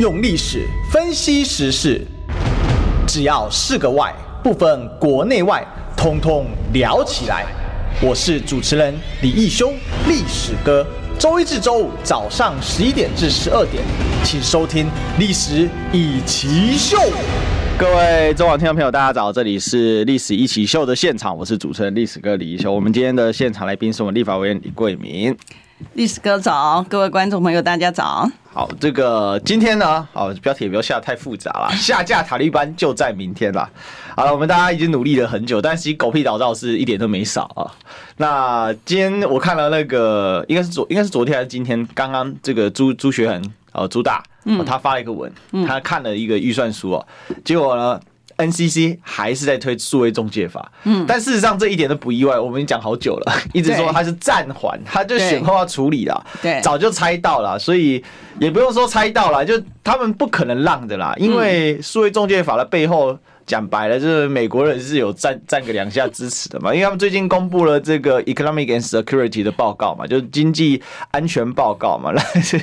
[0.00, 2.00] 用历史分析时事，
[3.06, 7.44] 只要是个“外”，不分国内外，通通聊起来。
[8.00, 9.70] 我是主持人李义修，
[10.08, 10.84] 历史哥。
[11.18, 13.84] 周一至周五早上十一点至十二点，
[14.24, 14.86] 请收听
[15.18, 16.96] 《历史一起秀》。
[17.78, 22.72] 各位中广听众朋友，大家早，这里是《历史一起秀》的现场，我是主持人历史哥李义修。
[22.72, 25.36] 我们今天的现场来宾是我们立法委员李贵明。
[25.94, 28.28] 历史哥早，各位观众朋友，大家早。
[28.52, 31.70] 好，这个今天呢，好标题也不要下得太复杂了。
[31.76, 33.68] 下架塔利班就在明天了。
[34.16, 37.70] 好了，我们大家已经努力了很久，但是其实狗屁倒灶是一点都没少啊。
[38.16, 45.32] 那今天我看了那个，应该是昨，应该是昨天还是今天，刚刚这个朱朱学恒哦，朱大，嗯，他发了一个文，
[45.66, 47.06] 他看了一个预算书哦，
[47.44, 48.00] 结果呢。
[48.46, 52.38] NCC 还是在推数位中介法，嗯，但事实上这一点都不意外。
[52.38, 58.02] 我们已经讲好久了， 一直说它是暂缓，它就选后要处理了，对，早就猜到了，所以
[58.38, 63.18] 也不用说猜到了，就他们不可能让的啦，因为数位中介法的背后。
[63.44, 72.58] 讲白了，就是美国人是有站站个两下支持的嘛，因为他们最近公布了这个 Economic and Security 的报告嘛，就是经济安全报告嘛，那 是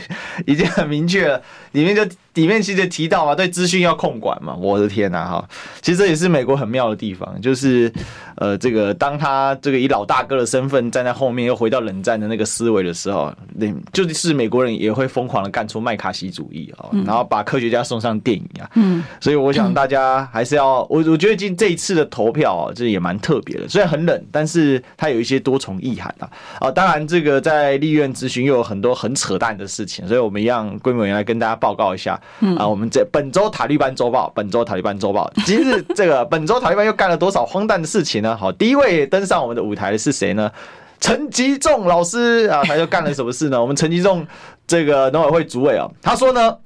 [0.48, 2.04] 已经很明确了，里面就
[2.34, 5.50] 里面其实提到啊，对资讯要控管嘛，我的天呐哈，
[5.82, 7.92] 其实这也是美国很妙的地方，就是
[8.36, 20.80] 呃，这个当他这个以老大哥的身份站在后面，又回到冷战的那个思维的时候，那就是美国人也会疯狂的干出麦卡锡主义啊，然后把科学家送上电影啊，嗯，所以我想大家还是要。
[20.90, 23.68] 我我觉得今这一次的投票啊，这也蛮特别的。
[23.68, 26.30] 虽然很冷，但是它有一些多重意涵啊。
[26.60, 32.20] 啊，当然这个在立院咨询又有很多很扯淡的事情，所以我们一样规模原来跟大家报告一下。
[32.58, 38.36] 啊，我们这本周塔利班周报，本周塔利班周报， 今日这个本周塔利班又干了多少荒诞的事情呢？
[38.36, 40.52] 好，第一位登上我们的舞台的是谁呢？
[41.00, 43.60] 陈吉仲老师啊，他又干了什么事呢？
[43.62, 44.26] 我们陈吉仲
[44.66, 46.58] 这个农委会主委啊，他说呢。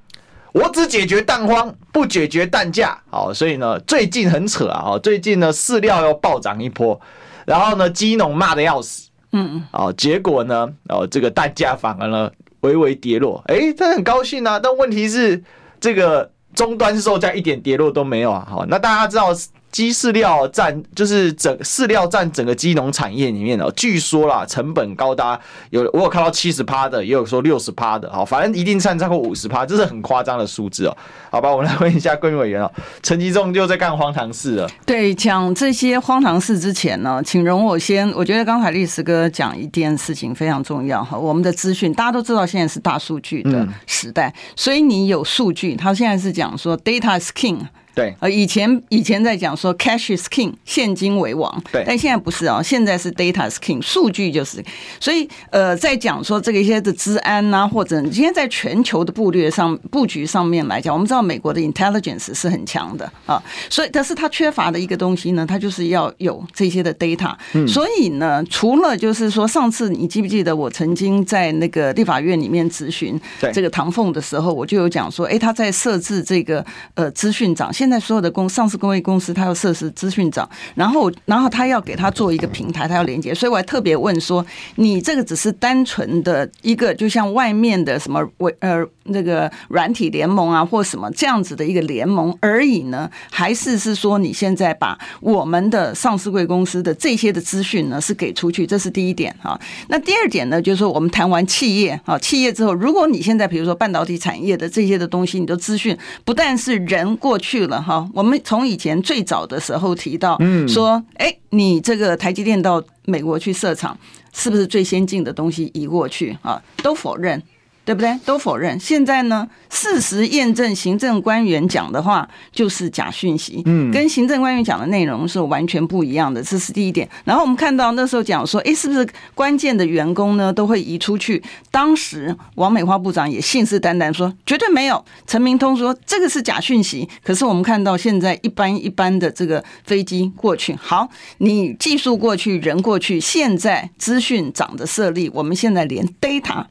[0.53, 2.95] 我只解决蛋荒，不解决蛋价。
[3.09, 4.99] 好，所以呢，最近很扯啊。
[5.01, 7.01] 最近呢，饲料要暴涨一波，
[7.43, 9.09] 然后呢，鸡农骂的要死。
[9.31, 9.63] 嗯嗯。
[9.71, 12.29] 哦，结果呢，哦，这个蛋价反而呢，
[12.63, 13.41] 微微跌落。
[13.47, 14.59] 哎，他很高兴啊。
[14.59, 15.41] 但问题是，
[15.79, 18.45] 这个终端售价一点跌落都没有啊。
[18.49, 19.33] 好，那大家知道。
[19.73, 25.37] 鸡饲料占就是整饲料占整个鸡农产业里面哦，据说啦，成本高达
[25.71, 30.95] 有我有看到七十趴的，也有说六十趴的，好，反正一定占超过五十趴，这是很夸张的数字哦。
[31.31, 34.69] 好吧，我们来问一下贵委员哦，陈吉仲就在干荒唐事了。
[34.85, 47.57] 对，讲这些荒唐事之前呢，请容我先，我觉得刚才历史哥讲一件事情非常重要哈，我们的资讯大家都知道，现在是大数据的时代，嗯、所以你有数据，他现在是讲说 data is king。
[47.95, 54.63] 对，呃，以前以前在讲说 cash is king，现金为王，对，但现在不是啊，现在是 data is king，数据就是，
[54.99, 63.39] 所以呃，在讲说这个一些的治安呐、啊，或者今天在全球的布略上布局上面来讲，我们知道美国的 intelligence 是很强的啊，
[63.69, 73.21] 所以但是它缺乏的一个东西呢，它就是要有这些的 data，嗯，所以呢，除了就是说上次你记不记得我曾经在那个立法院里面咨询
[73.53, 76.65] 这个唐凤的时候，我就有讲说，哎，他在设置这个
[76.95, 77.71] 呃资讯长。
[77.83, 84.45] 现在所有的公上市公会公司，他要设施资讯长，然后然后他要给他做一个平台，他要连接，所以我还特别问说，
[84.75, 93.11] 你这个只是单纯的一个，就像外面的什么为呃那个软体联盟啊，或什么这样子的一个联盟而已呢？
[93.29, 98.65] 还是是说你现在把我们的上市贵公司的这些的资讯呢是给出去？
[98.65, 99.59] 这是第一点哈。
[99.89, 107.72] 那第二点呢，就是说我们谈完企业啊，企业之后，如果你现在比如说半导体产业的这些的东西，你的资讯不但是人过去了。
[107.81, 113.97] 哈，我们从以前最早的时候提到，嗯，说，哎，你这个台积电到美国去设厂，
[114.33, 116.61] 是不是最先进的东西移过去啊？
[116.81, 117.41] 都否认。
[117.85, 118.17] 对不对？
[118.25, 118.79] 都否认。
[118.79, 126.41] 现在呢，事实验证行政官员讲的话就是假讯息，嗯，跟行政官员讲的内容是完全不一样的。
[126.41, 127.09] 这是第一点。
[127.25, 129.05] 然后我们看到那时候讲说，哎，是不是
[129.35, 131.43] 关键的员工呢都会移出去？
[131.71, 135.03] 当时王美花部长也信誓旦旦说绝对没有。
[135.27, 137.07] 陈明通说这个是假讯息。
[137.21, 141.09] 可是我们看到现在一般一般的这个飞机过去，好，
[141.39, 146.65] 你技术过去，人过去，现在资讯长的设立，我们现在连 data。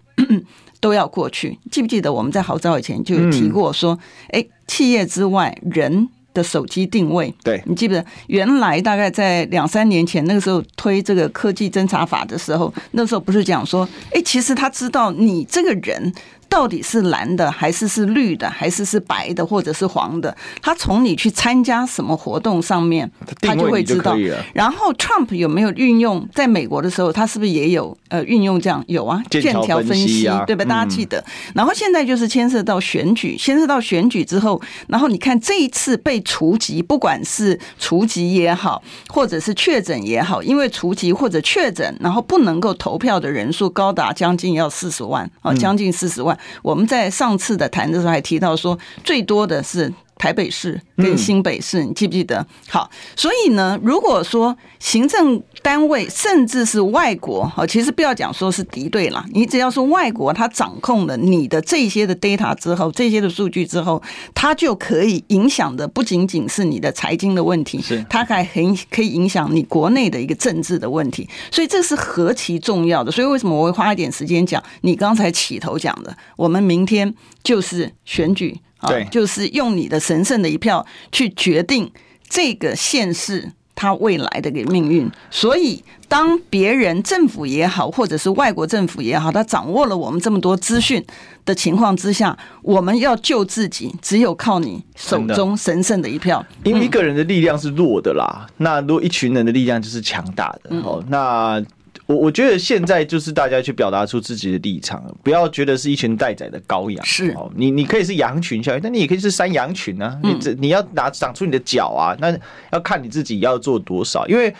[0.82, 3.96] 都要过去，记不记得我们在好早以前就有提过说，
[4.31, 8.06] 哎、嗯，企业之外人的手机定位，对，你记不记得？
[8.26, 16.12] 原来大概在两三年前那个时候推这个科技侦查法的时候，那时候不是讲说，哎，其实他知道你这个人。
[16.52, 20.37] 到底是蓝的还是是绿的，还是是白的或者是黄的？
[20.60, 23.10] 他从你去参加什么活动上面，
[23.40, 24.14] 他就会知道。
[24.52, 28.84] 然后 Trump 有没有运用在美国的时候，他是不是也有呃运用这样？
[28.87, 30.62] 有啊，剑条分析，对吧？
[30.66, 31.25] 大家记得。
[31.54, 46.38] 然后现在就是牵涉到选举，牵涉到选举之后，然后你看这一次被除籍，不管是除籍也好，或者是确诊也好，因为除籍或者确诊，然后不能够投票的人数高达将近要四十万啊，将近四十万。
[46.62, 49.92] 我们在上次的谈的时候还提到说，最多的是
[50.22, 52.46] 台北市跟新北市，你记不记得？
[52.69, 64.00] 好，所以呢，如果说行政单位甚至是外国，好，其实不要讲说是敌对啦，你只要是外国，他掌控了你的这些的 data 之后，这些的数据之后，
[64.32, 73.10] 它就可以影响的不仅仅是你的财经的问题，是，他还很可以影响你国内的一个政治的问题，所以这是何其重要的。
[73.10, 76.16] 所以为什么我会花一点时间讲你刚才起头讲的？
[76.36, 78.60] 我们明天就是选举。
[78.88, 81.90] 对，就是用你的神圣的一票去决定
[82.29, 85.11] 这个县市它未来的一个命运。
[85.31, 91.05] 所以，当别人政府也好，或者是外国政府也好，他掌握了我们这么多资讯
[91.44, 96.44] 的情况之下，我们要救自己，只有靠你手中神圣的一票。
[96.64, 100.76] 因为一个人的力量是弱的啦，那如果一群人的力量就是强大的。
[100.79, 101.62] 哦，那。
[102.06, 107.04] 我我觉得现在就是大家去表达出自己的立场，不要觉得是一群待宰的羔羊。
[107.06, 110.19] 是哦，你你可以是羊群效应，但你也可以是山羊群啊。
[110.22, 112.37] 你这你要拿长出你的脚啊，那
[112.72, 114.26] 要看你自己要做多少。
[114.26, 114.52] 因为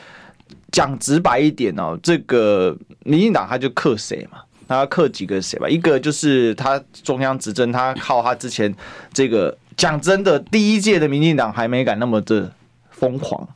[0.71, 4.39] 讲直白一点哦，这个民进党他就克谁嘛？
[4.69, 5.69] 他克几个谁吧？
[5.69, 8.73] 一个就是他中央执政，他靠他之前
[9.13, 12.51] 这个讲真的，第一届的民进党还没敢那么的
[12.91, 13.47] 疯狂。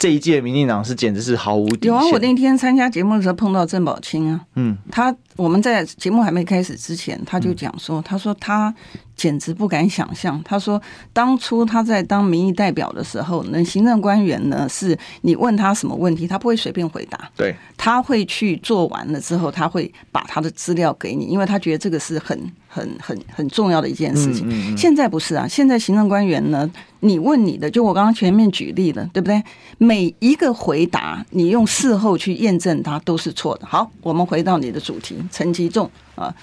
[0.00, 1.88] 这一届民进党是简直是毫无底线。
[1.88, 8.74] 有啊，我那天参加节目的时候碰到郑宝清啊，嗯，他我们在节目还没开始之前，他就讲说，他说他。
[9.16, 10.40] 简直不敢想象。
[10.42, 10.80] 他说，
[11.12, 17.30] 当初他在当民意代表的时候，那行政官员呢，是你问他什么问题，他不会随便回答。
[17.36, 24.48] 对，他会去做完了之后，他会把他的资料给你，因为他觉得这个是很、很、很、很重要的一件事情。
[24.48, 24.78] 嗯嗯嗯。
[24.78, 26.66] 现在不是啊，现在行政官员呢，
[27.00, 29.42] 你问你的，就我刚刚前面举例的，对不对？
[29.78, 33.66] 每一个回答，你用事后去验证，它都是错的。
[33.66, 36.34] 好，我们回到你的主题，陈吉仲啊。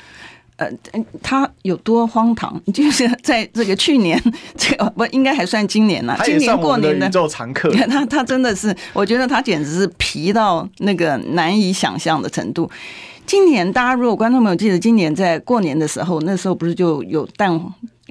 [0.58, 0.68] 呃，
[1.22, 2.60] 他有多荒唐？
[2.74, 4.20] 就是在这个去年，
[4.58, 6.18] 这个不应该还算今年了。
[6.26, 12.68] 今年过年的宇宙常客， 他他真的是，我觉得他简直是皮到那个难以想象的程度。
[13.28, 17.62] 今年大家如果观众朋友记得，今年在过年的时候，那时候不是就有蛋？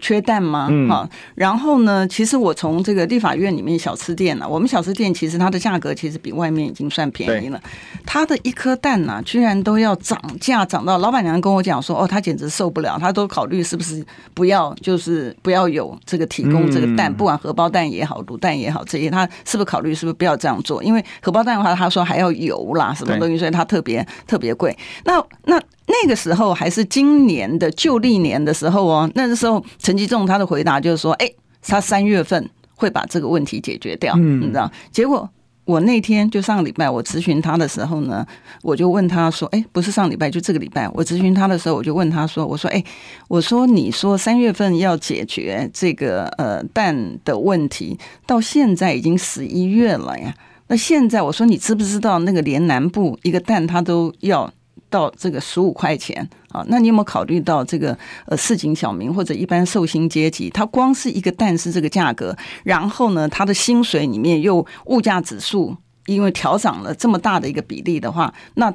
[0.01, 0.69] 缺蛋吗？
[0.89, 2.07] 好，然后呢？
[2.09, 7.61] 其实我从这个立法院里面小吃店呢，我们小吃店其实它的价格其实比外面已经算便宜了。
[8.05, 14.05] 它的一颗蛋呢，居然都要涨价，涨到老板娘跟我讲说：“哦，她简直受不了，她都考虑是不是
[14.35, 20.83] 不要，就是不要有这个提供这个蛋，不管荷包蛋也好，卤蛋也好，这些她是不是考虑是不是不要这样做？
[20.83, 24.77] 因为荷包蛋的话，她说还要油啦，什么东西，所以它特别特别贵。
[25.05, 31.31] 那那。”那个时候还是今年的旧历年的时候哦，那个时候陈吉仲他的回答就是说，哎，
[31.63, 34.71] 他三月份会把这个问题解决掉，嗯，你知道？
[34.91, 35.29] 结果
[35.65, 38.27] 我那天就上个礼拜我咨询他的时候呢，
[38.63, 42.83] 我就问他说，哎，不是上礼拜就这个礼拜，我咨询他的时候我就问他说，我说，哎，
[43.29, 47.97] 我说你说三月份要解决这个呃蛋的问题，
[48.27, 50.35] 到现在已经十一月了呀，
[50.67, 54.53] 那现在我说你知不知道那个连南部一个蛋它都要？
[54.89, 57.97] 到这个十五块钱啊，那你有没有考虑到这个
[58.27, 68.73] 呃市井小民或者一般受薪阶级，他光是一个蛋是这个价格，然后呢，他的薪水里面又物价指数因为调涨了这么大的一个比例的话，那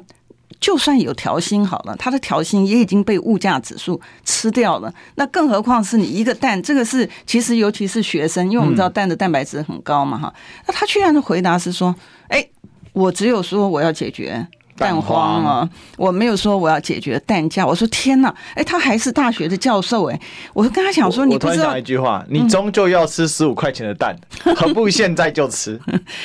[0.60, 4.94] 就算有调薪好了，他的调薪也已经被物价指数吃掉了。
[5.16, 10.32] 那更何况是你一个蛋，这个是其实尤其是学生，因为我们知道蛋的蛋白质很高嘛哈。
[10.68, 11.92] 那他居然的回答是说，
[12.28, 12.46] 哎，
[12.92, 14.46] 我只有说我要解决。
[14.82, 15.68] 蛋荒啊！
[15.96, 17.66] 我没有说我要解决蛋价。
[17.66, 18.34] 我说天哪！
[18.54, 20.20] 哎，他还是大学的教授哎！
[20.52, 24.16] 我跟他讲说，你不知道，我突然讲一句话：你终究要吃十五块钱的蛋，
[24.56, 25.80] 何不现在就吃？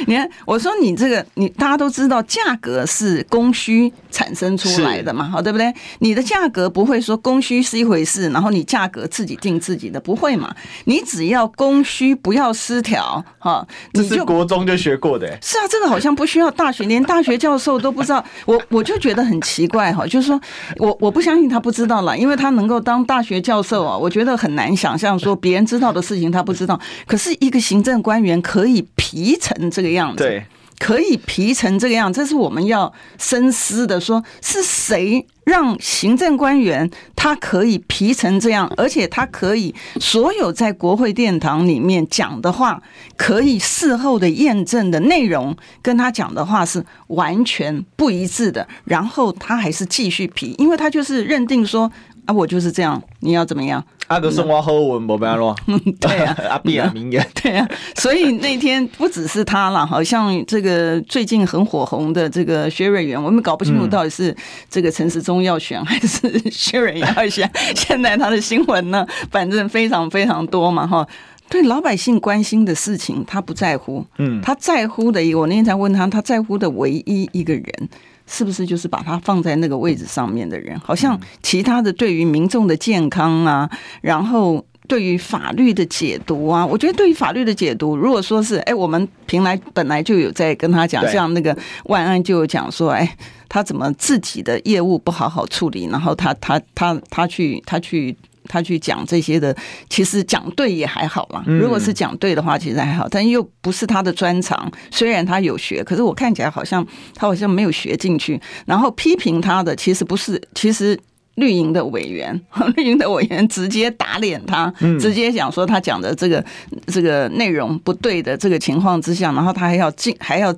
[0.07, 5.73] 你看，我说你这个，你大家都知道，价格是供需产生出来的嘛，好对不对？
[5.99, 10.55] 你的价格不会说供需是一回事，然后你价格自己定自己的，不会嘛？
[10.85, 15.27] 你只要供需不要失调，哈，这是国中就学过的。
[15.41, 18.23] 是啊，这个好像不需要大学，连大学教授都不知道。
[18.47, 20.41] 我我就觉得很奇怪哈，就是说
[20.77, 26.79] 我我不相信他不知道了，因为他能够当大学教授啊，我觉得很难想象说别人知道的事情他不知道。
[27.05, 30.45] 可是一个行政官员可以皮成这个样子，对，
[30.79, 33.99] 可以皮成这个样，这是我们要深思的。
[33.99, 42.81] 说是谁让行政官员他可以皮成这样，而且他可以所有在国会殿堂里面讲的话，
[43.15, 48.67] 可以事后的验证的内容，跟他讲的话是完全不一致的。
[48.85, 51.91] 然后他还是继续皮，因为他就是认定说
[52.27, 53.83] 啊，我就是这样，你要怎么样？
[54.07, 64.35] 阿哥送我好文，没办法嗯， 对 啊，阿扁啊，名言， 对啊，所以那天不只是他了，好像这个最近很火红的这个薛瑞元，我们搞不清楚到底是
[64.69, 67.49] 这个陈时中要选还是薛瑞元要选。
[67.75, 71.05] 现在他的新闻呢，反正非常非常多嘛，哈，
[71.49, 77.89] 对老百姓关心的事情他不在乎，嗯，他在乎的一个，我那天才问他，他在乎的唯一一个人。
[78.27, 80.79] 是不是就是把他放在那个位置上面的人？
[80.79, 83.69] 好像其他的对于民众的健康啊，
[84.01, 93.17] 然后对于法律的解读啊，我觉得对于法律的解读，如果说是哎，我们平来本来就有在跟他讲，像那个万安就有讲说，哎，
[93.49, 98.15] 他怎么自己的业务不好好处理，然后他他他他去他去。
[98.47, 99.55] 他去讲这些的，
[99.89, 101.43] 其实讲对也还好啦。
[101.45, 104.71] 如果是讲对的话，其实还好，但又不是他的专长。
[104.91, 106.85] 虽然他有学，可是我看起来好像
[107.15, 108.39] 他好像没有学进去。
[108.65, 110.99] 然后批评他的，其实不是，其实
[111.35, 112.39] 绿营的委员，
[112.75, 116.43] 绿营的委员直接打脸他，直接讲说他讲的这个
[116.87, 120.55] 这个内容不对的这个情况之下，然后他还要进，还要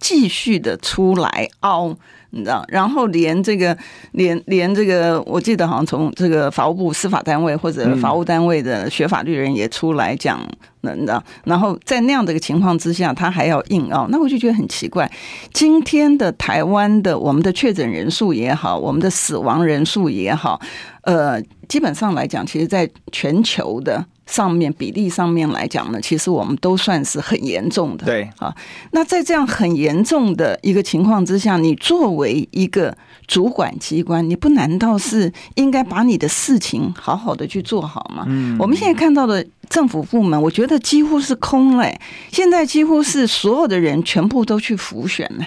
[0.00, 1.96] 继续的出来凹。
[2.36, 3.76] 你知道，然后连这个，
[4.12, 10.38] 连连这个，我记得好像从这个法务部司法单位或者法务单位的学法律人也出来讲，
[10.82, 15.10] 你知道，然后在那样的一个情况之下，他还要硬拗，那我就觉得很奇怪。
[15.54, 20.60] 今天的台湾的我们的确诊人数也好，我们的死亡人数也好，
[21.02, 24.04] 呃，基本上来讲，其实在全球的。
[24.26, 28.04] 上面比例上面来讲呢，其实我们都算是很严重的。
[28.04, 28.54] 对啊，
[28.90, 32.96] 那在这样很严重的一个情况之下，你作为一个
[33.28, 38.24] 主管机关，你不难道是应该把你的事情好好的去做好吗？
[38.26, 41.88] 嗯，我们现在看到的政府部门，我觉得几乎是空了。
[42.32, 45.46] 现在几乎是所有的人全部都去浮选了。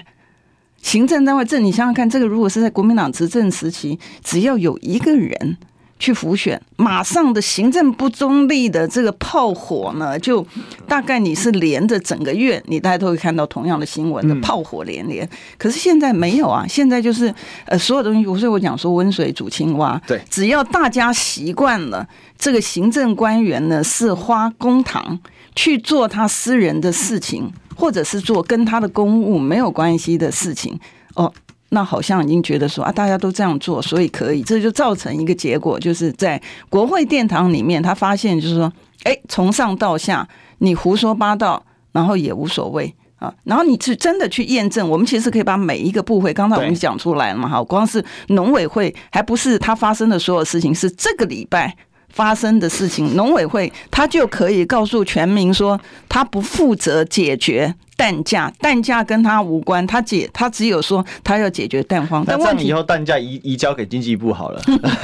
[0.80, 5.58] 行政单位，这你想想看，这个如果是在国民党执政时期，只要有一个人。
[6.00, 10.44] 去辅选，马上的行政不中立的这个炮火呢，就
[10.88, 15.28] 大概你是连着整个月，你大家都会看到同样的新闻的炮火连连。
[15.58, 17.32] 可是现在没有啊，现在就是
[17.66, 20.00] 呃，所有东西，所以我讲说温水煮青蛙。
[20.06, 25.20] 对，只要大家习惯了这个行政官员呢是花公堂
[25.54, 30.80] 去做他私人的事情，或者是做跟他的公务没有关系的事情，
[31.14, 31.30] 哦。
[31.70, 38.72] 那好像已经觉得说啊，大家都这样做，所以可以，这就造成一个结果，就是在国会殿堂里面，他发现就是说，
[39.04, 41.62] 哎，从上到下你胡说八道，
[41.92, 51.76] 然后也无所谓啊，然后你是真的去验证，我们其实可以把每一个部会，刚才我们讲出来了嘛，哈，光是农委会还不是他发生的所有事情，是这个礼拜
[52.08, 57.72] 发生的事情，农委会他就可以告诉全民说，他不负责解决。
[58.00, 62.24] 蛋价，蛋价跟他无关，他解他只有说他要解决蛋荒。
[62.26, 64.62] 那这样以后蛋价移移交给经济部好了。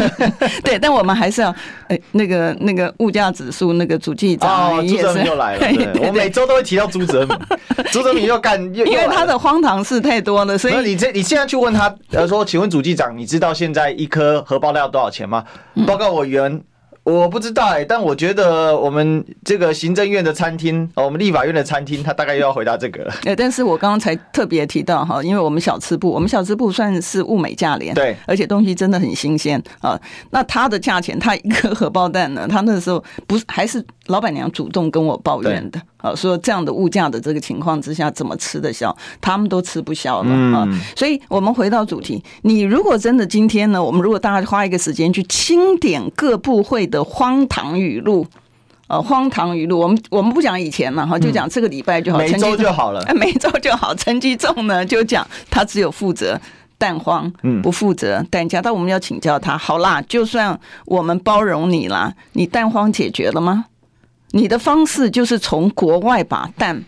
[0.64, 1.54] 对，但我们还是要，
[1.88, 5.58] 哎，那个那个物价指数那个主计长哦，朱哲明又来了。
[5.68, 7.38] 对对对，我每周都会提到朱哲明，
[7.92, 15.44] 朱哲明又干又因为他的荒唐事太多了，所以你这你现在去问他，呃，说，请问主计长，你知道现在一颗荷包蛋要多少钱吗？
[15.86, 16.62] 报告我员。
[17.06, 23.14] 我不知道哎、欸，但我觉得我们这个行政院的餐厅，哦我们立法院的餐厅，他大概又要回答这个了。
[23.22, 29.96] 哎，但是我刚刚才特别提到哈，因为我们小吃部，我们小吃部算是物美价廉，对，而且东西真的很新鲜啊。
[30.30, 35.80] 那它的价钱，它一个荷包蛋呢，它那时候不是还是老板娘主动跟我抱怨的。
[36.14, 38.94] 说这样的物价的这个情况之下，怎么吃得消？
[39.20, 40.68] 他们都吃不消了啊！
[40.94, 48.26] 所以，我们回到主题，你如果真的今天呢，我们如果大家花一个时间去清点各部会的荒唐语录，
[48.88, 53.94] 呃，荒唐语录，我们我们不讲以前了哈，就讲这个礼拜就好，每周就好了， 每周就好。
[53.94, 56.40] 陈吉仲呢就讲他只有负责
[56.78, 57.32] 蛋荒，
[57.62, 58.60] 不负责蛋价。
[58.62, 63.64] 但我们要请教他，好啦，就算我们包容你啦，你蛋荒解决了吗？
[64.32, 66.84] 你的方式就是从国外把蛋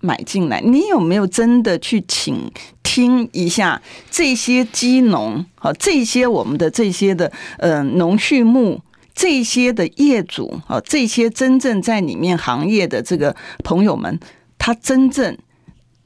[0.00, 2.50] 买进来，你有没有真的去请
[2.82, 3.80] 听一下
[4.10, 8.80] 这些鸡农啊，这些我们的这些的呃农畜牧
[9.14, 14.18] 这些的业主啊，这些真正在里面行业的这个朋友们，
[14.58, 15.36] 他真正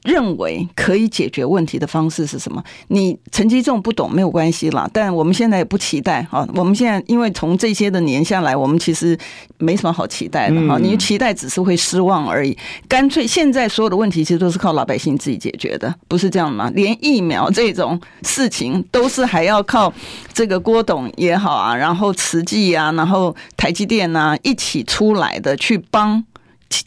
[0.07, 2.63] 认为可以解决问题的方式是什么？
[2.87, 6.47] 你成绩重不懂没有关系啦，但我们现在也不期待哈。
[6.55, 9.17] 我们现在因为从这些的年下来，我们其实
[9.57, 10.77] 没什么好期待的哈。
[10.79, 12.57] 你期待只是会失望而已。
[12.87, 16.71] 干脆现在所有的问题其实都是靠老百姓自己解决的，不是这样吗？
[16.73, 19.93] 连疫苗这种事情都是还要靠
[20.31, 26.23] 这个郭董也好啊，然后慈济啊，然后台积电啊一起出来的去帮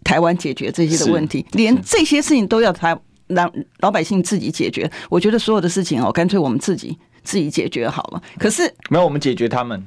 [0.03, 2.99] 台湾解决这些的问题，连这些事情都要台。
[3.31, 8.23] 让老百姓自己解决，我觉得所有的事情哦，干脆我们自己自己解决好了。
[8.39, 9.85] 可是没有，我们解决他们，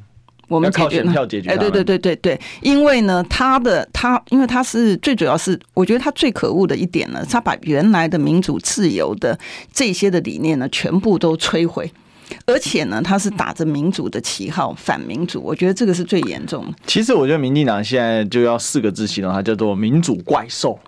[0.48, 1.50] 我们靠选票解决。
[1.50, 9.38] 哎，对对对对对，因为呢，他的他，因为他是最主要是，我觉得他最可恶的一点呢，他把原来的民主自由的
[9.72, 11.92] 这些的理念呢，全部都摧毁，
[12.46, 16.74] 而且呢，他是打着民主的旗号反民主，我觉得这个是最严重的。
[16.86, 20.80] 其实我觉得民进党现在就要四个字形容它，叫做民主怪兽。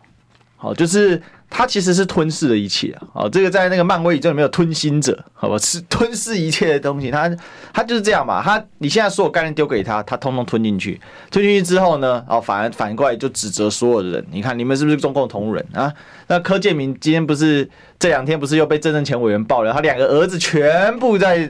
[0.57, 1.21] 好，就是。
[1.57, 3.07] 他其实是吞噬了一切啊！
[3.13, 7.09] 哦，这个在那个漫威宇宙里面有吞心者，好吧，是吞噬一切的东西。
[7.09, 7.33] 他
[7.71, 8.43] 他就是这样嘛。
[8.43, 10.99] 他你现在所有概念丢给他，他通通吞进去。
[11.31, 14.25] 吞进去之后呢，哦，反而反过来就指责所有的人。
[14.31, 15.93] 你看你们是不是中共同路人啊？
[16.27, 19.71] 那柯建明今天不是这两天不是又被政治前委员爆了？
[19.71, 21.49] 他两个儿子全部在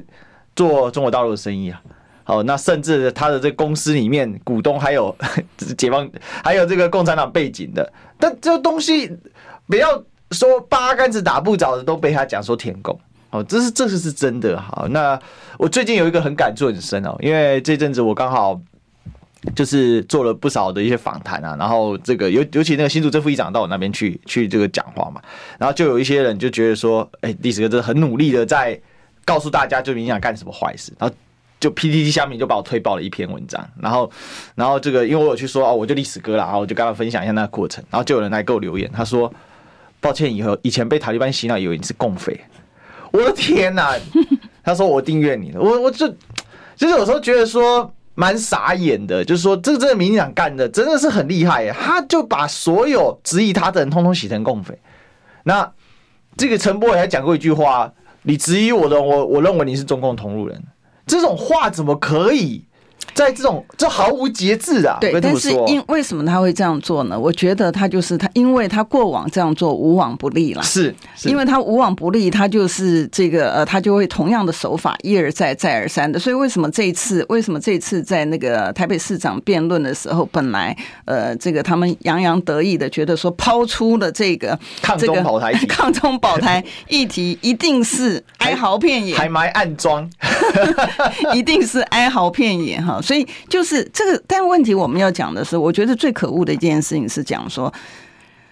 [0.55, 1.81] 做中国大陆的生意啊！
[2.23, 5.17] 好，那甚至他的这公司里面股东还有
[5.75, 6.07] 解放，
[6.43, 9.11] 还有这个共产党背景的，但这东西。
[9.67, 12.99] 不要说八竿子打不着的都被他讲说舔狗
[13.31, 14.59] 哦，这是这是是真的。
[14.61, 15.19] 好，那
[15.57, 18.59] 我最近有一个很感触很深哦，因为这阵子我刚好
[19.55, 25.21] 就是做了不少的一些访谈啊，然后这个尤尤其那个新竹正副议长到我那边去去这个讲话嘛，
[25.59, 28.79] 然后就有一些人就觉得说，哎，历史哥真的很努力的在
[29.25, 31.15] 告诉大家，就你想干什么坏事，然后
[31.59, 34.09] 就 PTT 下面就把我推爆了一篇文章，然后
[34.55, 39.29] 然后这个因为我有去说哦，我就历史哥了，然后我就跟他分享一下那个过程，然后就有人来给我留言，他说。
[40.05, 42.39] 抱歉，以后以前被塔利班洗脑，以为你是共匪。
[43.11, 43.95] 我的天哪！
[44.63, 46.07] 他说我订阅你了，我我就
[46.75, 54.77] 就是有时候觉得说蛮傻眼的，就是说这个这个民进党干的真的是很厉害耶，他就把所有质疑他的人通通洗成共匪。
[55.43, 55.71] 那
[56.37, 60.63] 这个陈波也还讲过一句话：你质疑我的，我我认为你是中共同路人。
[61.07, 62.63] 这种话怎么可以？
[63.13, 64.97] 在这种这毫无节制啊！
[64.99, 67.17] 对，但是因为什么他会这样做呢？
[67.17, 70.61] 我觉得他就是他，因为他过往这样做无往不利了。
[70.63, 76.19] 是，是因为他无往不利，他就是这个呃，他就会同样的手法一而再再而三的。
[76.19, 90.09] 所以为什么这一次，为什么这一次在那个台北市长辩论的时候，本来呃，这个他们洋洋得意的觉得说抛出了这个抗中保台 抗中保台议题，一定是哀嚎遍野，还埋暗桩，
[91.33, 92.94] 一定是哀嚎遍野哈。
[93.01, 97.73] 所以就是这个，但问题我们要讲的是，我觉得最可恶的一件事情是讲说，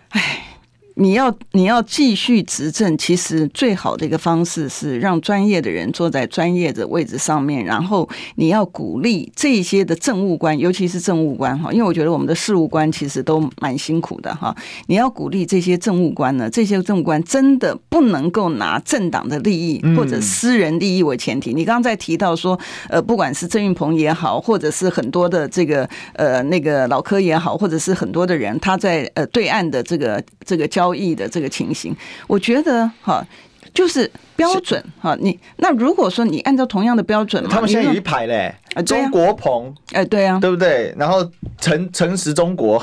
[0.10, 0.48] 哎。
[0.96, 14.56] 你要你要继续执政，其实最好的一个方式是让专业的人坐在专业的位置上面，然后你要鼓励这些的政务官，尤其是政务官哈，因为我觉得我们的事务官其实都蛮辛苦的哈。
[14.86, 21.56] 你要鼓励这些政务官呢，这些政务官真的不能够拿政党的利益或者私人利益为前提。
[21.56, 30.83] 你刚刚在提到说，呃，不管是郑运鹏也好，或者是很多的这个呃那个老柯也好，或者是很多的人他在呃对岸的这个这个交。
[30.84, 31.96] 交易的这个情形，
[32.28, 33.26] 我觉得哈，
[33.74, 34.10] 就是
[34.52, 35.16] 标准哈。
[35.20, 38.54] 你那如果说你按照同样的标准，他们现在有一排嘞，
[38.86, 40.94] 中国鹏，哎，对啊，对不对？
[40.98, 41.26] 然后
[41.60, 42.82] 诚诚实中国，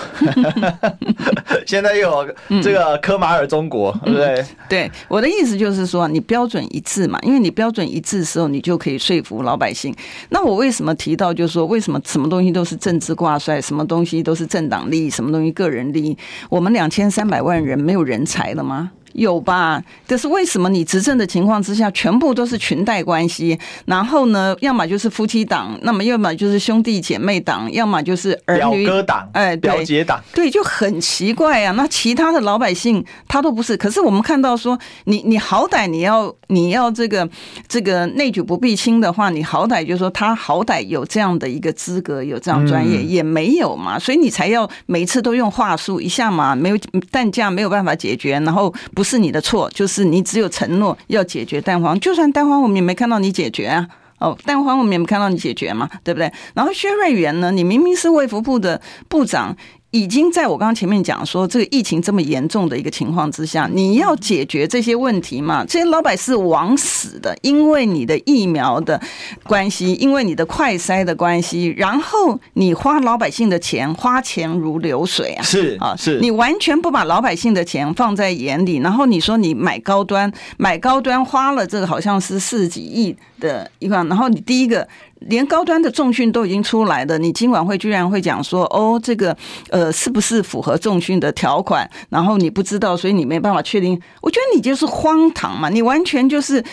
[1.66, 4.44] 现在又有这个科马尔中国，对不对？
[4.68, 9.94] 对，我的意思就是说，你标准一致嘛，因为你标准一致的时候，你就可以说服老百姓。
[10.30, 16.16] 那我为什么提到，就是说，为什么什么东西都是政治挂帅，什么东西都是政党利益，什么东西个人利益？
[16.48, 18.92] 我们两千三百万人没有人才了吗？
[19.12, 19.82] 有吧？
[20.06, 23.58] 但是为什么你执政的情况之下，全部都是裙带关系？
[23.86, 31.72] 然后呢，要么就是夫妻档，那么要么就是兄弟姐妹档，要么就是儿女表哥党，哎，表姐党，对，就很奇怪啊。
[31.72, 33.74] 那其他的老百姓他都不是。
[33.78, 37.26] 可是我们看到说，你你好歹你要你要这个
[37.66, 46.78] 这个内举不避亲的话，你好歹就是说他好歹有这样的一个资格，有这样专业，也没有嘛，所以你才要每次都用话术一下嘛，没有
[47.10, 48.74] 但这样没有办法解决，然后。
[48.92, 53.88] 不是你的错，就是你只有承诺要解决蛋黄，就算蛋黄我们也没看到你解决啊。
[54.18, 56.30] 哦，蛋黄我们也没看到你解决嘛，对不对？
[56.54, 59.56] 然后薛瑞元呢，你明明是卫福部的部长，
[59.90, 65.64] 已经在我刚刚前面讲说，这个疫情这么严重的一个情况之下，你要解决这些问题嘛？
[65.64, 69.00] 这些老百姓枉死的，因为你的疫苗的
[69.44, 75.42] 关系，因为你的快筛的关系，然后你花老百姓的钱，花钱如流水啊！
[75.42, 84.86] 是啊，是你完全不把老百姓的钱放在眼里，然后你说你买高端，买高端花了这个好像是四十几亿的一块，然后你第一个。
[85.20, 89.36] 连高端的重训都已经出来了，你今晚会居然会讲说，哦，这个
[89.70, 91.88] 呃是不是符合重训的条款？
[92.08, 94.00] 然后你不知道，所以你没办法确定。
[94.22, 96.64] 我觉得你就是荒唐嘛，你完全就是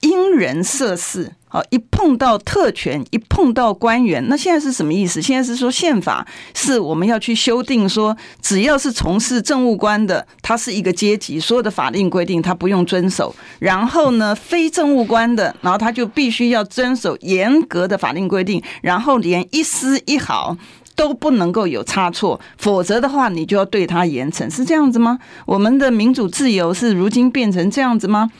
[0.00, 1.32] 因人设事。
[1.52, 5.20] 好，一碰到特权，一碰到官员，那现在是什么意思？
[5.20, 13.34] 现在是说宪法是我们要去修订，说只要是从事政务官的，他是一个阶级，所有的法令规定他不用遵守。
[13.58, 20.56] 然后呢，非政务官的，然后他就必须要遵守严格的法令规定，然后连一丝一毫
[20.94, 25.18] 都不能够有差错，否则的话你就要对他严惩，是这样子吗？
[25.46, 28.30] 我们的民主自由是如今变成这样子吗？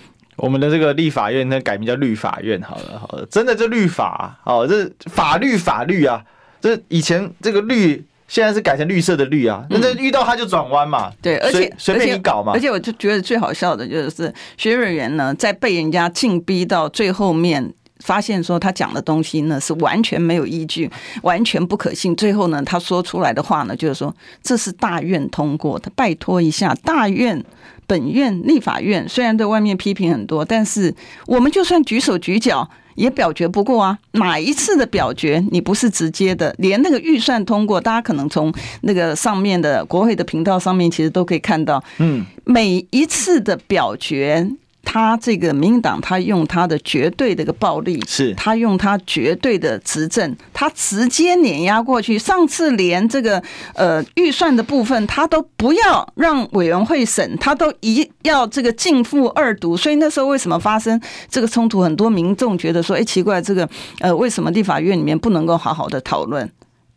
[0.41, 6.25] 我们的这个立法院，那改名叫律法院，好了，好了，真的这律法，哦，这法律法律啊，
[6.63, 20.91] 这以前这个律，现在是改成绿色的绿啊，那这遇到他就转弯嘛，对，而且随便你搞嘛，而且我就觉得最好笑的就是薛瑞元呢，在被人家禁逼到最后面，发现说他讲的东西呢是完全没有依据，
[21.23, 27.45] 完全不可信，最后呢他说出来的话呢就是说这是大院通过的，拜托一下大院。
[27.91, 30.95] 本院立法院虽然对外面批评很多，但是
[31.27, 33.99] 我们就算举手举脚也表决不过啊！
[34.13, 36.55] 哪一次的表决你不是直接的？
[36.59, 44.49] 连那个预算通过，大家可能从那个上面的国会的频道上面其实都可以看到，嗯，每一次的表决。
[44.83, 52.19] 他这个民进党，他用他的绝对的一个暴力，是他用他绝对的执政，他直接碾压过去。
[52.19, 53.43] 上次连这个
[53.75, 59.77] 呃预算的部分，他都不要让委员会审，他都一要这个进付二读。
[59.77, 61.83] 所以那时候为什么发生这个冲突？
[61.83, 63.69] 很多民众觉得说，哎，奇怪，这个
[64.01, 66.51] 呃为什么立法院里面不能够好好的讨论？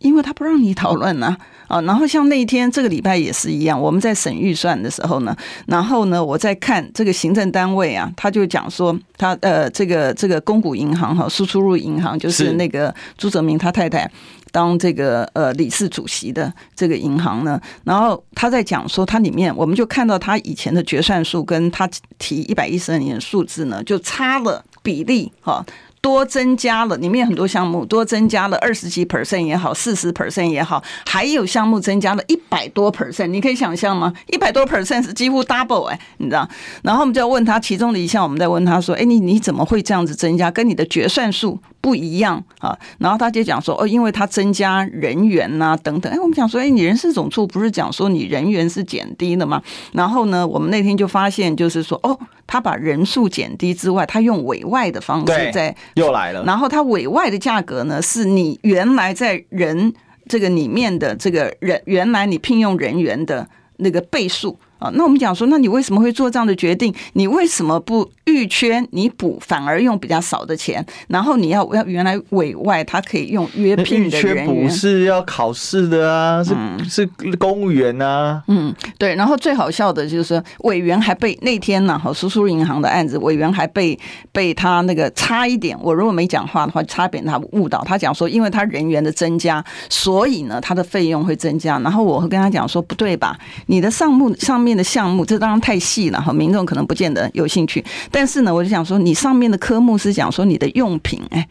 [0.03, 1.35] 因为他不让你讨论呢，
[1.67, 5.35] 啊， 然后像那一天这个礼拜也是一样，我们在审预算的时候呢，
[5.65, 14.09] 然后呢，我在看这个行政单位啊，他就讲说他呃这个这个公股银行哈，输出入银行就是那个朱泽明他太太
[14.51, 21.89] 当这个呃理事主席的这个银行呢，然后他在讲说他里面我们就看到他以前的决算数跟他
[22.19, 25.65] 提一百一十二年的数字呢就差了比例哈。
[26.03, 34.11] 多增加了，里面很多项目多增加了二十几 percent 也好，四十 percent 也好，还有项目增加了一百多 percent，你可以想象吗？
[34.27, 36.45] 一百多 percent 是几乎 double 哎，你知道？
[36.81, 40.51] 然后我们就要问他其中的一项，我们在问他说：“哎，你你怎么会这样子增加？
[40.51, 49.61] 跟你的决算数不一样啊？”然后他就讲说：“哦，因为他增加人员呐、等等。”哎，我们讲说：“哎，你人事总处不是讲说你人员是减低了吗？”
[49.93, 52.19] 然后呢，我们那天就发现，就是说，哦，
[52.53, 55.75] 他把人数减低之外，他用委外的方式在。
[55.95, 59.91] 又来了，然后他委外的价格呢，是你原来在人
[60.29, 64.59] 这个里面的这个人，原来你聘用人员的那个倍数。
[64.83, 66.93] 啊，那我们讲说，那你为什么会做这样的决定？
[67.13, 70.85] 你为什么不预缺你补，反而用比较少的钱？
[71.07, 77.05] 然后你要要原来委外，他可以用约聘的人补是要考试的啊，是、嗯、是
[77.37, 78.43] 公务员啊。
[78.49, 79.15] 嗯，对。
[79.15, 83.97] 然后最好笑的就是说，委员还被那天呢，和苏苏银行的案子，委员还被
[84.33, 87.81] 被他那个差一点，我如果没讲话的话，差一点他误导。
[87.85, 91.79] 他讲说，因为他人员的增加，所以呢，他的费用会增加。
[91.79, 93.39] 然后我会跟他讲说，不对吧？
[93.67, 94.72] 你的项目上面。
[94.75, 97.83] 的项目，这当然太细了哈，民众可能不见得有兴趣。
[98.11, 101.47] 但是呢，我就想说，你上面的科目是讲说你的用品，哎，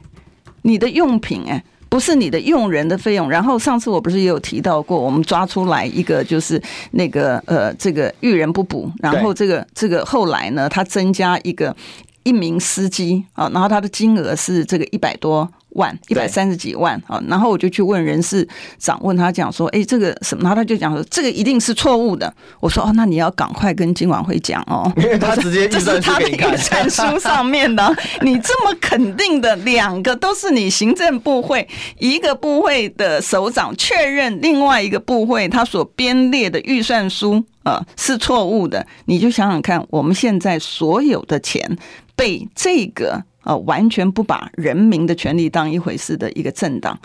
[0.63, 3.31] 你的用品，哎，不是你的用人的费用。
[3.31, 6.61] 然后上次我不是也有提到过，我们抓出来一个就是
[6.93, 11.75] 那个呃，这个遇人不补，然后这个这个后来呢，他增加一个
[12.23, 15.51] 一名司机啊，然后他的金额是这个一百多。
[15.75, 18.47] 万一百三十几万啊，然后我就去问人事
[18.79, 20.43] 长，问他讲说，哎，这个什么？
[20.43, 22.33] 然后他就讲说，这个一定是错误的。
[22.61, 27.95] 我说哦，那你要赶快跟金管会讲哦， 因为他直接 预算书给你看，这是他的预算书上面的。
[28.23, 31.67] 你这么肯定的，两个都是你行政部会
[31.99, 41.77] 一个部会的首长确认，另外一个部会他所编列的预算书啊是错误的，你就想想看，我们现在所有的钱
[42.15, 43.25] 被这个。
[43.43, 46.99] 啊，完全不把人民的权利当一回事的一个政党，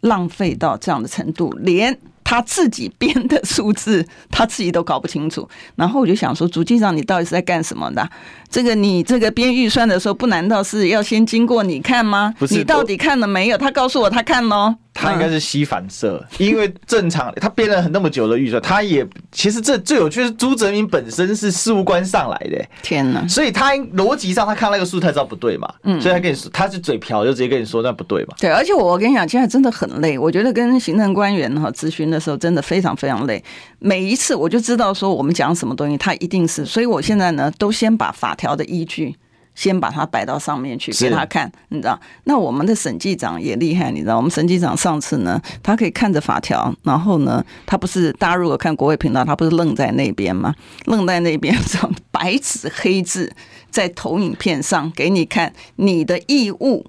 [0.00, 5.46] 浪费到这样的程度，连他自己编的数字他自己都搞不清楚。
[5.76, 8.08] 然后我就想说，主机长，你到底是在干什么的？
[8.48, 12.34] 这个你这个编预算的时候，不难道是要先经过你看吗？
[12.50, 13.58] 你到底看了没有？
[13.58, 14.76] 他告诉我他看喽。
[14.94, 23.26] 他应该是吸反射，因为正常他编了很那么久的预算，他也其实这最有趣是朱泽明本身是事务官上来的，天哪！
[23.26, 28.34] 所以他逻辑上他看那个数他知道不对嘛，嗯，所以他跟你说他是嘴瓢就直接跟你说那不对嘛。
[28.38, 33.42] 对，而且我跟你讲，现在真的很累，我觉得跟行政官员哈咨询的时候真的非常非常累，
[33.78, 39.16] 每一次我就知道说我们讲什么东西，他一定是，所以我现在呢都先把法条的依据。
[39.54, 41.98] 先把它摆到上面去给他看，你知道？
[42.24, 44.16] 那我们的审计长也厉害，你知道？
[44.16, 50.54] 我们审计长上次呢，他可以看着法条，然后呢，他不是大家如果看国会频道，他不是愣在那边吗？
[50.86, 53.32] 愣在那边上， 白纸黑字
[53.70, 56.86] 在投影片上给你看你的义务。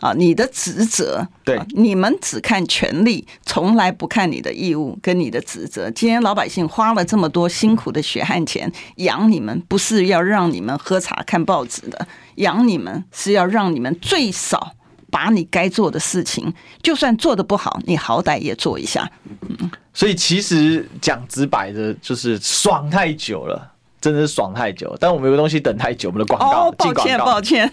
[0.00, 5.90] 啊，你的职责，对，你们只看权利，从来不看你的义务跟你的职责。
[5.90, 12.06] 今天老百姓花了这么多辛苦的血汗钱养你们，不是要让你们喝茶看报纸的，
[12.36, 14.72] 养你们是要让你们最少
[15.10, 19.10] 把你该做的事情，就算做的不好，你好歹也做一下。
[19.48, 23.72] 嗯，所以其实讲直白的，就是爽太久了，
[24.06, 24.96] 真的是爽太久。
[25.00, 27.68] 但我们有个东西等太久，我们的广告，哦，抱歉，抱歉。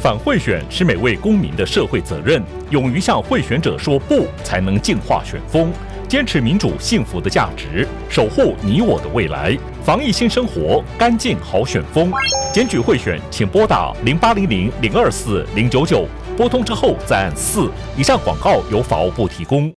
[0.00, 2.40] 反贿选是每位公民的社会责任，
[2.70, 5.72] 勇于向贿选者说不，才能净化选风，
[6.06, 9.58] 坚持民主幸福的价值，守护你我的未来。
[9.82, 12.12] 防疫新生活，干净好选风。
[12.52, 17.68] 检举贿选，请拨打零八零零零二四零九九，拨通之后再按四。
[17.96, 19.72] 以上广告由法务部提供。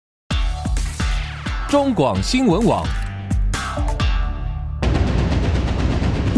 [1.70, 2.84] 中广新闻网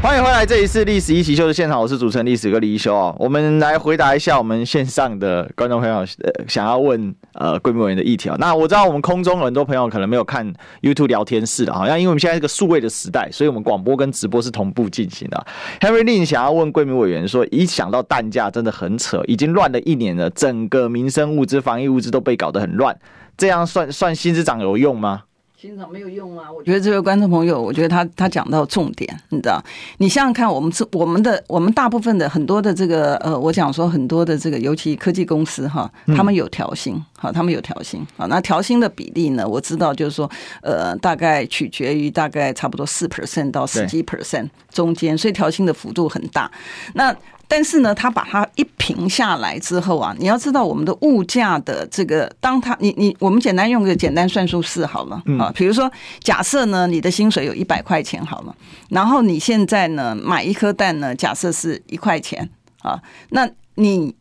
[0.00, 3.12] 欢迎回来，这一次《历史一起秀》的现场，我是主持人历史哥李一修啊。
[3.18, 8.36] 我们来回答一下我们线上的观众朋友呃想要问呃贵宾委员的议题啊。
[8.38, 10.50] 那我知道我们空中很多朋友可能没有看
[10.82, 15.46] YouTube 聊天室的，好像因为我们现在是个数位的时代，所以我们广播跟直播是同步进行的。
[15.80, 22.96] Henry Lin 想要问贵宾委员说，一想到蛋价真的很扯，已经乱了一年了，整个民生物资、防疫物资都被搞得很乱，
[23.36, 25.24] 这样算算新市长有用吗？
[25.60, 26.46] 欣赏没有用啊！
[26.52, 29.60] 我觉得这位观众朋友，我觉得他他讲到重点，你知道？
[29.96, 39.44] 你想想看，我们是我们的我们大部分的很多的这个呃，我讲说很多的这个，尤其科技公司哈，他们有调薪，好，他们有调薪，好，那调薪的比例呢？
[39.48, 40.30] 我知道就是说，
[40.62, 46.48] 呃，大概取决于大概差不多四 percent 到十几 percent 中间，所以调薪的幅度很大。
[46.94, 47.12] 那
[47.50, 58.54] 但是呢，他把它一平下来之后啊，你要知道我们的物价的这个，当他你你我们简单用个简单算术式好了啊，比如说假设呢，你的薪水有一百块钱好了，
[58.90, 62.46] 然后你现在呢买一颗蛋呢，假设是一块钱
[62.82, 64.14] 啊，那你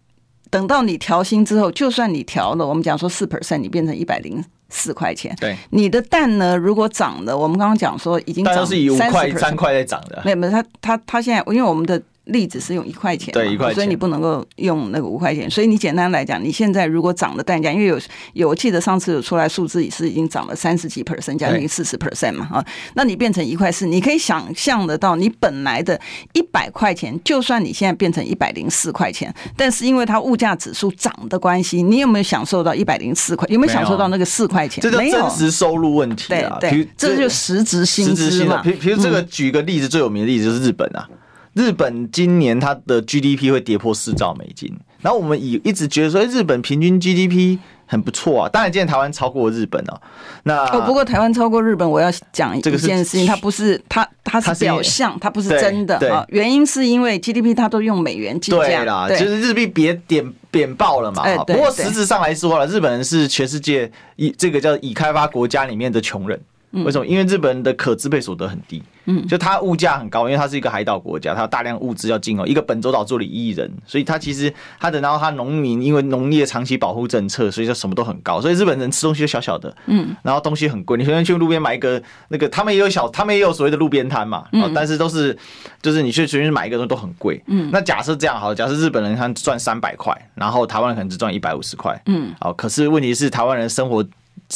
[0.50, 12.02] 等到你调薪之后，就算你调了，我们讲说四 percent，你变成一百零四块钱，对，你的蛋呢如果涨了，我们刚刚讲说已经涨是以五块三块在涨的，没有没有，他他他现在因为我们的。
[12.28, 15.50] 例子是用一块钱，对，一块钱，所以你不能够用那个五块钱。
[15.50, 18.00] 所以你简单来讲，你现在如果涨的蛋价，因为有
[18.34, 26.00] 有，我记得上次有出来数字也是已经涨了三十几 percent，将近四十 percent 嘛啊，那你变成一块四，你可以想象得到，你本来的
[26.34, 33.48] 一百块钱，就算你现在变成一百零四块钱，但是因为它物价指数涨的关系，你有没有享受到一百零四块？
[33.50, 34.82] 有没有享受到那个四块钱？
[34.82, 36.58] 这是真实收入问题啊。
[36.60, 38.62] 对对，这就实质薪资嘛。
[38.62, 41.08] 比比如这个，举个例子，最有名的例子就是日本啊。
[41.58, 48.48] 日本今年它的 GDP 会跌破四兆美金，然后我们以一直觉得说，日本平均 GDP 很不错啊。
[48.48, 50.02] 当然，今天台湾超过日本了。
[50.44, 56.24] 那哦，不过台湾超过日本，我要讲一件事情，它不是它它是表象，它不是真的啊。
[56.30, 61.24] 原因是因为 GDP 它都用美元计价，对啦，就是日币贬贬贬爆了嘛。
[61.46, 66.40] 不过实质上来说了，日本人是全世界以这个叫已开发国家里面的穷人。
[66.72, 67.06] 为什么？
[67.06, 68.84] 因为日本人的可支配所得很低。
[69.10, 72.46] 嗯，就它物价很高，因为它是一个海岛国家，它有大量物资要进口。
[72.46, 78.42] 一个本州岛做了一亿人，所以它其实它的，然后它农民因为农业长期保护政策，所以就什么都很高。
[78.42, 80.98] 所以日本人吃东西就小小的，嗯，然后东西很贵。
[80.98, 85.38] 你随便去路边买一个那个，他们也有小，他们也有所谓的路边摊嘛，嗯，但是都是
[85.82, 87.42] 就是你去随便买一个东西都很贵。
[87.48, 94.06] 嗯，那假设这样好了，假设日本人他赚三百块，然后台湾人可能只赚一百五十块，嗯，好，可是问题是台湾人生活。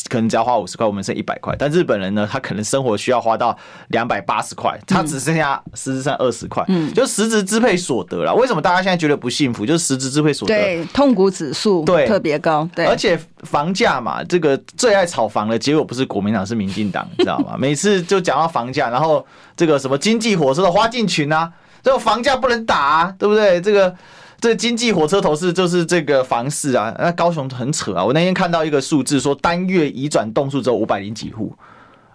[0.09, 1.55] 可能只要花五十块，我们剩一百块。
[1.59, 3.57] 但日本人呢，他可能生活需要花到
[3.89, 8.33] 两百八十块，他只剩下实质上二十块，嗯，就实质支配所得了。
[8.33, 9.65] 为什么大家现在觉得不幸福？
[9.65, 17.55] 就是实质支配所得对痛苦指数对特别高，对，而且房价嘛，这个最爱炒房的结果不是国民党，是民进党，你知道吗？
[17.59, 19.25] 每次就讲到房价，然后
[19.57, 21.51] 这个什么经济火车的花进群啊，
[21.83, 23.59] 这个房价不能打啊，对不对？
[23.59, 23.93] 这个。
[24.41, 28.03] 这经济火车头是就是这个房市啊，那高雄很扯啊！
[28.03, 31.55] 我那天看到一个数字说，单月移转栋数只有五百零几户，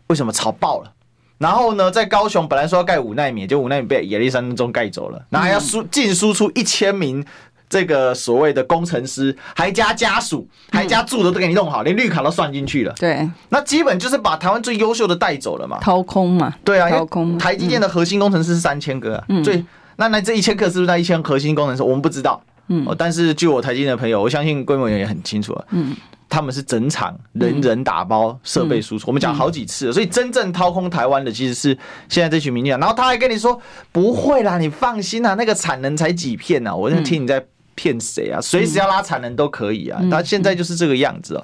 [0.09, 0.93] 为什么炒爆了？
[1.39, 7.25] 然后呢，在高雄本来说要盖五奈米，就五奈米被亚利桑那州盖走了，然后还要输净输出一千名
[7.69, 12.93] 这个所谓的工程师，还加家属，还加住的都给你弄好，连绿卡都算进去了。
[12.97, 16.53] 对，那基本就是把台湾最优秀的带走了嘛，掏空嘛。
[16.65, 17.39] 对啊，掏空。
[17.39, 19.65] 台积电的核心工程师是三千个，最
[19.97, 21.83] 那那这一千克是不是那一千核心功能是？
[21.83, 22.43] 我们不知道。
[22.69, 25.67] 嗯，但是据我台积电的朋友，我相信规模也很清楚了。
[25.71, 25.97] 嗯。
[26.29, 31.69] 他们是整场人人打包设备输出，我们讲好几次了，所以真正掏空台湾的其实是
[32.09, 32.81] 现在这群民进党。
[32.81, 33.59] 然后他还跟你说
[33.93, 36.75] 不会啦，你放心啦，那个产能才几片呢？
[36.75, 37.43] 我在听你在
[37.77, 38.41] 骗谁啊？
[38.41, 40.03] 随时要拉产能都可以啊。
[40.11, 41.43] 他现在就是这个样子哦。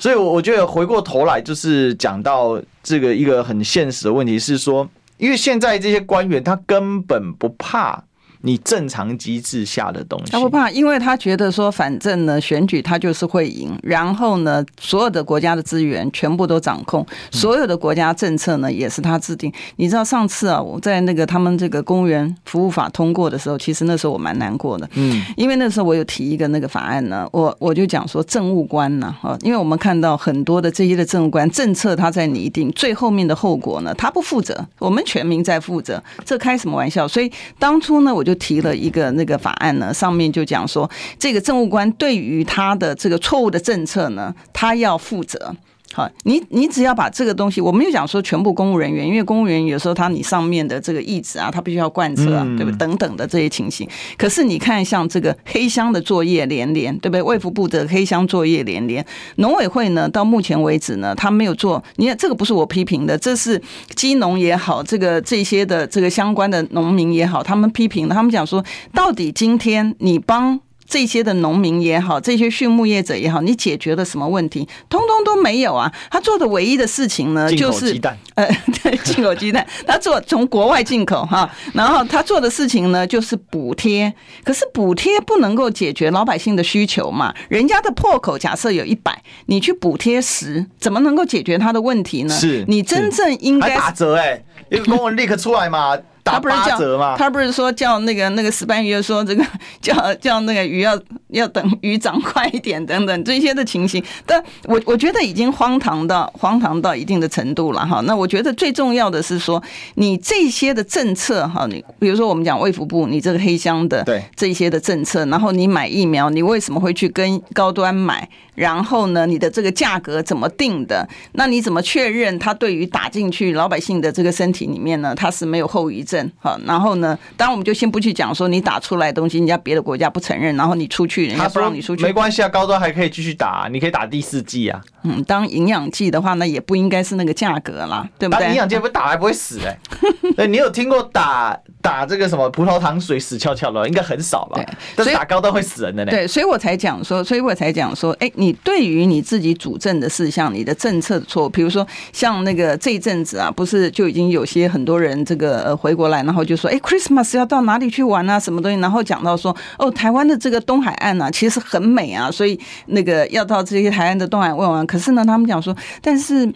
[0.00, 4.86] 所以，我我觉得回过头来就是讲到这个一个很现实的问题是说，
[5.18, 8.04] 因为现在这些官员他根本不怕。
[8.46, 19.52] 你正常机制下的东西，他不怕，因为他觉得说，反正呢，选举他就是会赢，然后呢，所有的国家的资源全部都掌控，所有的国家政策呢也是他制定。
[19.74, 37.08] 你知道上次啊，我在那个他们这个公务员服务法通过的时候，其实那时候我蛮难过的，嗯，因为那时候我有提一个那个法案呢，我我就讲说政务官呢，哈，因为我们看到很多的这些的政务官政策他在拟定，最后面的后果呢，他不负责，我们全民在负责，这开什么玩笑？
[37.08, 37.28] 所以
[37.58, 38.35] 当初呢，我就。
[38.36, 45.54] 提了一个那个法案呢，上面就讲说，这个政务官对于他的这个错误的政策呢，他要负责。
[45.92, 52.76] 好，你你只要把这个东西，我没有讲说全部公务人员，因为公务员有时候他你上面的这个意志啊，他必须要贯彻啊，对不对？
[52.76, 53.88] 等等的这些情形。
[54.18, 57.22] 可是你看，像这个黑箱的作业连连，对不对？
[57.22, 59.04] 卫福部的黑箱作业连连，
[59.36, 61.82] 农委会呢，到目前为止呢，他没有做。
[61.96, 63.62] 你看，这个不是我批评的，这是
[63.94, 70.60] 基农也好，这个这些的这个相关的农民也好，他们批评的，他们讲说，到底今天你帮。
[70.86, 74.66] 这些的农民也好，这些畜牧业者也好，你解决了什么问题？
[74.88, 75.92] 通通都没有啊！
[76.10, 78.46] 他做的唯一的事情呢，就是鸡蛋，呃，
[78.82, 84.12] 对，进口鸡蛋，他做从国外进口哈，然后他做的事情呢，就是补贴。
[84.44, 87.34] 可是补贴不能够解决老百姓的需求嘛？
[87.48, 92.34] 人家的破口假设有一百，你去补贴十，怎么能够解决他的问题呢？
[92.34, 95.98] 是你真正应该打折哎，一个公文立刻出来嘛。
[96.32, 99.44] 他不是叫他不是说叫那个那个石斑鱼说这个
[99.80, 108.00] 叫叫那个鱼要要等鱼长快一点等等这些的情形，但我我觉得已经荒唐到荒唐到一定的程度了哈。
[108.06, 109.62] 那我觉得最重要的是说，
[109.94, 118.28] 你这些的政策哈，你比如说我们讲卫福部，你这个黑箱的对这些的政策，然后你买疫苗，你为什么会去跟高端买？
[118.54, 121.06] 然后呢，你的这个价格怎么定的？
[121.32, 126.15] 那你怎么确认它对于打进去老百姓的这个身体里面呢，它是没有后遗症？
[126.38, 127.18] 好，然后呢？
[127.36, 134.80] 当然，我们就先不去讲说你打出来的东西，人家别的国家不承认，然后你出去，人家不让你出去，没关系啊，高端还可以继续打，你可以打第四剂啊。
[135.02, 138.48] 嗯，当营养剂的话，那也不应该是那个价格啦，对不对？
[138.48, 140.32] 营养剂不打还不会死哎、欸。
[140.36, 143.86] 对，你有听过打打这个什么葡萄糖水死翘翘了？
[143.86, 144.56] 应该很少吧？
[144.56, 146.10] 对，但是打高端会死人的呢。
[146.10, 158.38] 对，所以我才讲说，所以我才讲说，哎，你对于你自己主政的事项，你的政策的错误，比如说像那个这一阵子啊，不是就已经有些很多人这个呃回国来，然后就说，哎，Christmas 要到哪里去玩啊？
[158.38, 158.78] 什么东西？
[158.80, 164.86] 然后讲到说，哦，台湾的这个东海岸啊，其实很美啊，所以那个要到这些台湾的东海岸玩。
[164.86, 166.52] 可是呢，他们讲说，但是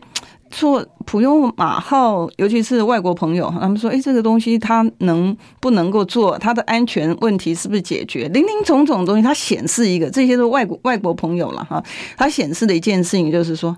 [0.50, 6.36] 坐普悠马号，尤其是外国朋友，他们说，哎，这个东西它能不能够做？
[6.38, 8.28] 它的安全问题是不是解决？
[8.30, 11.82] 林林总总东西，它显示一个，这些都外国外国朋友了哈，
[12.16, 13.76] 它显示的一件事情就是说，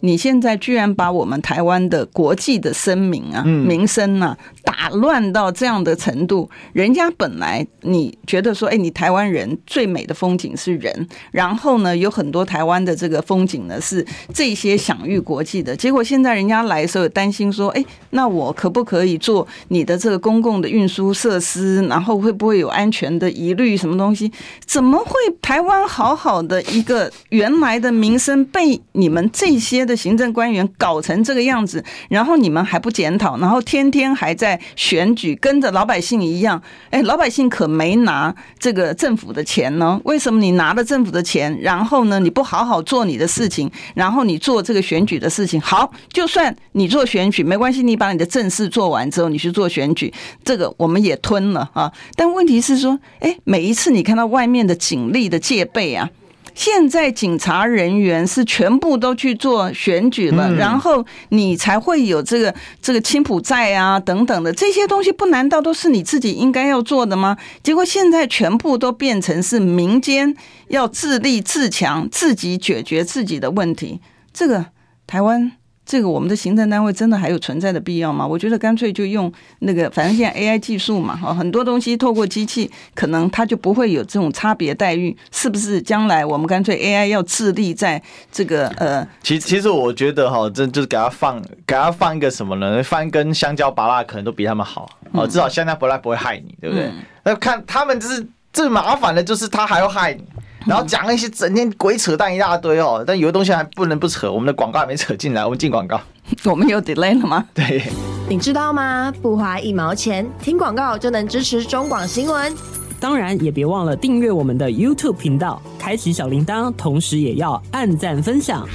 [0.00, 21.82] 你现在居然把我们台湾的国际的声明啊、名声啊打乱到这样的程度，人家本来你觉得说，哎，你台湾人最美的风景是人，然后呢，有很多台湾的这个风景呢是这些享誉国际的，结果现在人家来的时候担心说，哎，那我可不可以做你的这个公共的运输设施？
[21.88, 23.76] 然后会不会有安全的疑虑？
[23.76, 24.30] 什么东西？
[24.64, 29.87] 怎么会台湾好好的一个原来的名声被你们这些？
[29.88, 36.62] 的行政官员搞成这个样子，然后你们还不检讨，然后天天还在选举，跟着老百姓一样。
[36.90, 40.00] 哎，老百姓可没拿这个政府的钱呢？
[40.04, 45.60] 为什么你拿了政府的钱，然后呢，你不好好做你的事情，然后你做这个选举的事情？
[45.60, 50.12] 好，就算你做选举没关系，你把你的正事做完之后，你去做选举，
[50.44, 51.90] 这个我们也吞了啊。
[52.14, 56.10] 但问题是说，哎，每一次你看到外面的警力的戒备啊。
[56.58, 67.36] 现在警察人员是全部都去做选举了，然后你才会有这个这个青浦寨啊等等的这些东西，不难道都是你自己应该要做的吗？
[67.62, 70.34] 结果现在全部都变成是民间
[70.66, 74.00] 要自立自强，自己解决自己的问题。
[74.32, 74.66] 这个
[75.06, 75.52] 台湾
[75.88, 78.26] 这个我们的行政单位真的还有存在的必要吗？
[78.26, 85.80] 我觉得干脆就用那个，反正现在 AI 技术嘛，哈，很多东西透过机器，可能它就不会有这种差别待遇，是不是？
[85.80, 92.82] 将来我们干脆 AI 要致力在这个呃，其实其实我觉得哈，这就是给他放给他放一个什么呢？
[92.82, 96.92] 放一根香蕉芭乐可能都比他们好哦，至少香蕉芭乐不会害你，对不对？
[97.22, 100.22] 那、嗯、看他们就是最麻烦的，就是他还要害你。
[100.66, 104.30] 然后讲那些整天鬼扯淡一大堆哦，但有的东西还不能不扯。
[104.30, 106.00] 我们的广告还没扯进来，我们进广告。
[106.44, 107.44] 我们有 delay 了吗？
[107.54, 107.82] 对。
[108.28, 109.10] 你知道吗？
[109.22, 112.52] 不花一毛钱，听广告就能支持中广新闻。
[113.00, 118.68] 当然也别忘了订阅我们的 YouTube 频道，开启小铃铛，同时也要按赞分享，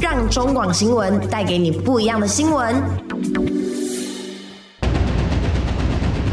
[0.00, 2.74] 让中广新闻带给你不一样的新闻。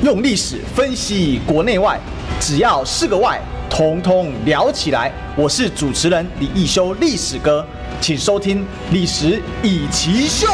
[0.03, 1.97] 用历史分析国内外，
[2.41, 3.39] 只要是个“外”。
[3.75, 7.65] 通通聊起来，我是主持人李一修，历史哥，
[7.99, 8.59] 请收听
[8.91, 10.47] 《历史以奇秀》。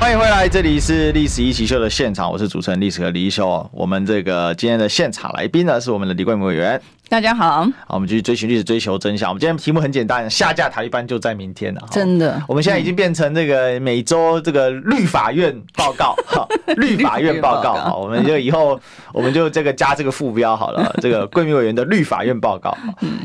[0.00, 3.68] 欢迎回来，这里是《历史一起秀》的现场，我是主持人历史哥李一修。
[3.72, 6.80] 我们这个今天的现场来宾呢，是我们的李冠明委员。
[7.08, 9.28] 大家好，好，我们继续追寻历史，追求真相。
[9.28, 11.82] 我们今天题目很简单，下架塔利班就在明天了。
[11.90, 16.46] 真的，我们现在已经变成这个每周这个律法院报告， 哈，
[16.76, 17.74] 律法院报告。
[17.74, 18.80] 好，我们就以后
[19.12, 22.74] 我们就这个加这个副标好了， 这个贵民委员的律法院报告。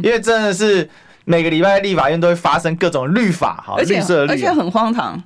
[0.01, 0.89] 因为真的是
[1.23, 5.21] 每个礼拜立法院都会发生各种律法，哈，绿色绿，而且很荒唐，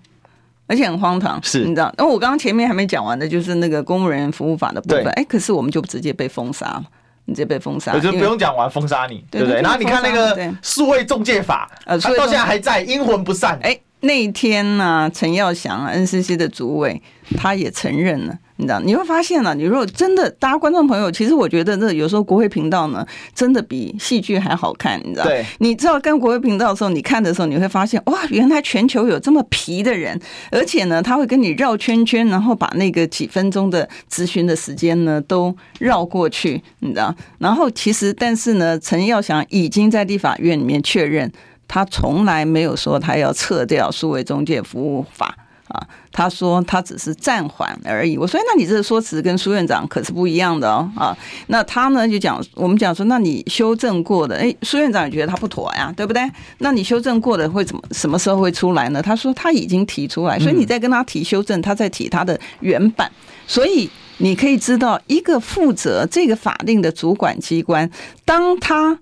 [0.67, 1.93] 而且很荒唐，是，你知道？
[1.97, 5.07] 那我刚刚前面还没讲完的，就是那个公务人员服务法的部分。
[5.13, 6.83] 哎，可是我们就直接被封杀了。
[7.29, 9.61] 你直接被封杀，我就不用讲完封杀你，对不对？
[9.61, 13.59] 然后你看那个数位中介法，呃，到现在还在，阴魂不散。
[13.61, 17.01] 哎，那一天呢，陈耀祥 NCC 的主委，
[17.37, 18.37] 他也承认了。
[18.57, 25.25] 你知道，你会发现呢、啊，你如果真的，大家观众朋友，其实我觉得，这有时候国会频道呢，真的比戏剧还好看，你知道？
[25.25, 25.45] 对。
[25.59, 30.19] 你知道，跟国会频道的时候，你看的时候，你会发现，哇，原来全球有这么皮的人，
[30.51, 37.13] 而且呢，他会跟你绕圈圈，然后把那个几分钟的咨询的时间呢，都绕过去，你知道？
[37.37, 41.31] 然后其实，但是呢，陈耀祥已经在立法院里面确认，
[41.67, 45.37] 他从来没有说他要撤掉数位中介服务法。
[45.77, 48.17] 啊，他说他只是暂缓而已。
[48.17, 50.89] 我说，那你这个说辞跟苏院长可是不一样的哦。
[50.95, 51.15] 啊，
[51.47, 56.21] 那他呢就讲，我们讲说，那你修正过的，哎，苏院长也觉得他不妥呀，对不对？
[56.57, 59.01] 那你修正过的会怎么什么时候会出来呢？
[59.01, 63.11] 他说他已经提出来，所以你再跟他提修正，他再提他的原版。
[63.45, 67.89] 所以你可以知道，一个负责这个法令的主管机关，
[68.25, 68.99] 当他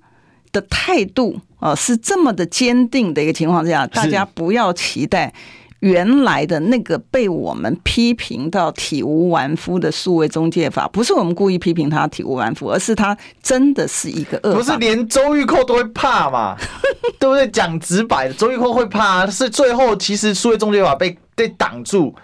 [0.51, 5.33] 的态度啊是这么的坚定的一个情况之下，大家不要期待。
[5.81, 14.55] 原来的那个被我们批评到体无完肤的数位中介法，不是我们故意批评他体无完肤，而是他真的是一个恶。
[14.55, 16.55] 不是连周玉蔻都会怕嘛？
[17.19, 17.47] 对不对？
[17.49, 22.15] 讲直白的，周玉蔻会怕，是最后其实数位中介法被被挡住。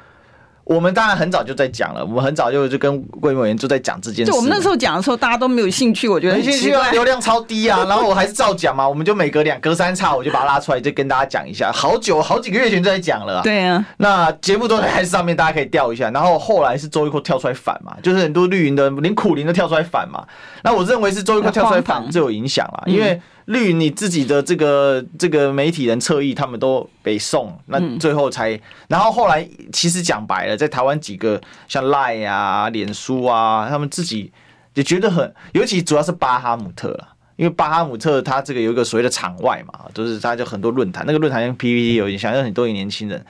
[0.71, 4.31] 我们当然很早就在讲了，我们很早就就跟贵民委员就在讲这件事。
[4.31, 7.83] 就我们那时候讲的时候，大家都没有兴趣，我觉得没兴趣啊，流量超低啊。
[7.89, 11.71] 然后我还是照讲嘛，我们就每隔两隔三差，我就把它拉出来，就跟大家讲一下。
[11.73, 13.41] 好久好几个月前就在讲了。
[13.43, 16.09] 对啊，那节目都在台上面，大家可以调一下。
[16.11, 20.25] 然后后来是周玉蔻跳出来反嘛，就是很多绿营的连苦林都跳出来反嘛。
[20.63, 23.19] 那我认为是周玉蔻跳出来反最有影响了，因为。
[23.45, 34.31] 绿你自己的这个这个媒体人侧翼，他们都北宋，那最后才，然后后来其实讲白了，在台湾几个像赖啊、脸书啊，他们自己
[34.73, 43.25] 也觉得很，尤其主要是巴哈姆特了，因为巴哈姆特他这个有一个所谓的场外嘛，就是他就很多论坛，那个论坛跟 PPT 有影响，有很多年轻人。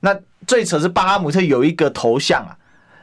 [0.00, 0.14] 那
[0.46, 2.56] 最扯是巴哈姆特有一个头像啊。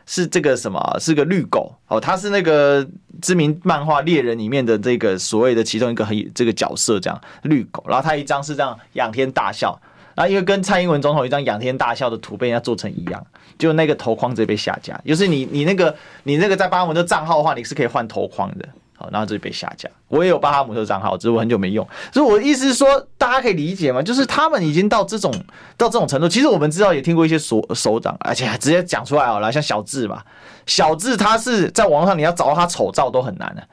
[0.06, 0.98] 是这个什么？
[1.00, 2.88] 是个绿狗哦，他是那个
[3.22, 7.84] 知名漫画猎人里面的这个所谓的其中一个很这个角色，这样绿狗。
[7.88, 9.80] 然后他一张是这样仰天大笑，
[10.16, 13.26] 然后因为跟蔡英文总统一张仰天大笑的图被人家做成一样，
[13.58, 15.00] 就那个头框直接被下架。
[15.06, 18.68] 就是你你那个你那个在巴文的账号的话，你是可以换头框的。
[19.12, 19.90] 然后这就被下架。
[20.08, 21.88] 我也有巴哈姆特账号，只是我很久没用。
[22.14, 24.02] 所以我的意思是说，大家可以理解吗？
[24.02, 25.32] 就是他们已经到这种
[25.78, 26.28] 到这种程度。
[26.28, 30.22] 其实我们知道，也听过一些首首长，而且还直接讲出来好了，像小智嘛，
[30.66, 33.64] 小智他是在网上你要找到他丑照都很难的。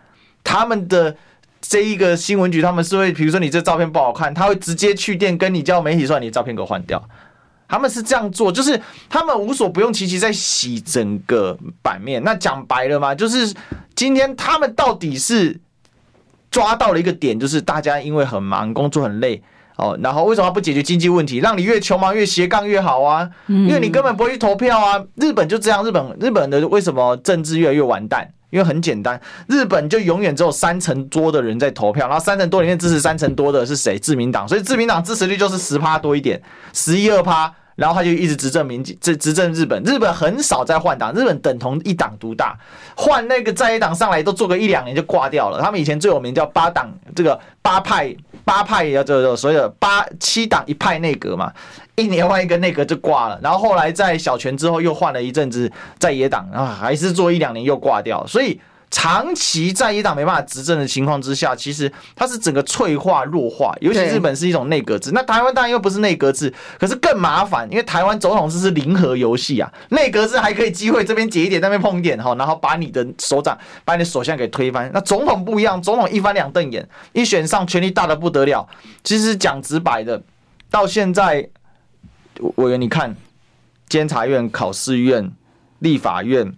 [0.44, 1.14] 他们的
[1.60, 7.02] 这一个新闻局，他们是会，比如说你这照片不好看，他会直接去电跟你叫媒体说，你的照片给我换掉。
[7.70, 12.24] 他们是这样做，就是他们无所不用其极在洗整个版面。
[12.24, 13.54] 那讲白了嘛，就是
[13.98, 15.58] 今天他们到底是
[16.52, 19.42] 抓到了一个点，就是大家因为很忙，工作很累
[19.74, 23.28] 哦，然后为什么不解决经济问题，让你越穷忙越斜杠越好啊？
[23.48, 25.04] 因为你根本不会去投票啊。
[25.16, 28.30] 日本就这样，日本日本的为什么政治越来越完蛋？
[28.50, 33.98] 因为很简单，日本就永远只有三成多的人在投票，然后三成多里面支持三成多的是谁？
[33.98, 36.40] 自民党，所以自民党支持率就是十趴多一点，
[36.72, 37.52] 十一二趴。
[37.78, 42.58] 然后他就一直执政民进，这执政日本，日本很少再换党，日本等同一党独大，
[42.96, 45.62] 换那个在野党上来都做个一两年就挂掉了。
[45.62, 48.12] 他们以前最有名叫八党，这个八派
[48.44, 51.52] 八派要这个所谓的八七党一派内阁嘛，
[51.94, 53.38] 一年换一个内阁就挂了。
[53.40, 55.70] 然后后来在小泉之后又换了一阵子
[56.00, 58.60] 在野党，啊，还是做一两年又挂掉，所以。
[58.90, 74.90] 长期在野党没办法执政的情况之下，其实它是整个脆化弱化，尤其日本是一种内阁制，那台湾当然又不是内阁制，可是更麻烦，因为台湾总统制是零和游戏啊，内阁制还可以机会这边解一点，那边碰一点哈，然后把你的首长、把你的首相给推翻。
[74.94, 78.66] 那总统不一样，总统一翻两瞪眼，一选上权力大的不得了。
[79.04, 80.22] 其实讲直白的，
[80.70, 81.48] 到现在，
[82.56, 83.14] 委员你看，
[83.86, 85.30] 监察院、考试院、
[85.78, 86.54] 立法院。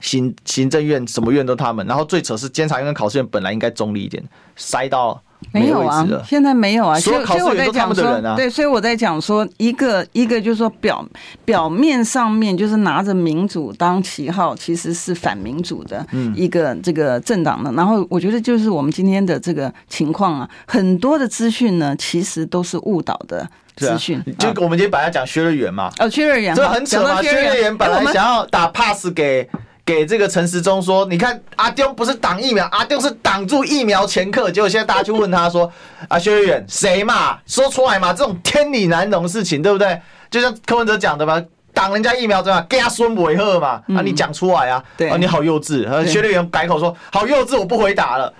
[0.00, 4.22] 行行政院什么院都他们，然后最扯是监察院跟考试院本来应该中立一点，
[4.56, 5.22] 塞到
[5.52, 11.02] 没，有啊，现在没有啊，所有考试院都他们的人啊，对，所以我在讲说一个一个就是说表
[11.44, 29.48] 表面上面就是拿着民主当旗号，其实是反民主的一个这个政党的，然后我觉得就是我们今天的这个情况啊，很多的资讯呢其实都是误导的资讯，就我们今天本来讲薛瑞元嘛，哦，薛瑞元，这很扯嘛，薛瑞元本来想要打 pass 给。
[29.90, 34.48] 给这个陈时中说，你看阿丢不是挡疫苗，阿丢是挡住疫苗前客。
[34.48, 35.70] 结果现在大家去问他说，
[36.06, 37.36] 啊，薛瑞元谁嘛？
[37.44, 38.12] 说出来嘛？
[38.12, 40.00] 这种天理难容的事情，对不对？
[40.30, 41.42] 就像柯文哲讲的嘛，
[41.74, 42.64] 挡人家疫苗对吧？
[42.70, 44.80] 家孙伟赫嘛，啊，你讲出来啊？
[44.96, 46.06] 对啊，你好幼稚。
[46.06, 48.32] 薛瑞元改口说，好幼稚，我不回答了。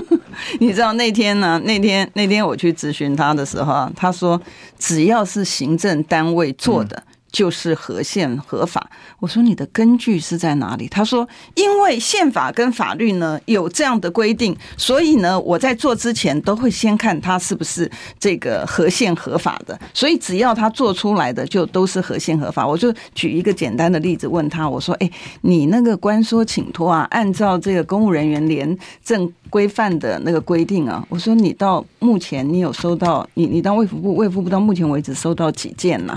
[0.58, 1.60] 你知道那天呢？
[1.64, 4.40] 那天那天我去咨询他的时候，他说
[4.78, 6.96] 只要是行政单位做的。
[6.96, 8.88] 嗯就是合宪合法。
[9.18, 10.86] 我说你的根据是在哪里？
[10.86, 19.76] 他说，因为宪法跟法律呢有这样的规定，所以呢我在做之前都会先看他是不是这个合宪合法的。
[19.92, 22.64] 所以只要他做出来的就都是合宪合法。
[22.64, 25.10] 我就举一个简单的例子问他，我说：哎，
[25.40, 36.16] 你那个关说请托啊，按照这个公务人员廉政规范的那个规定啊，我说你到目前你有收到你你到卫福部卫福部到目前为止收到几件呢、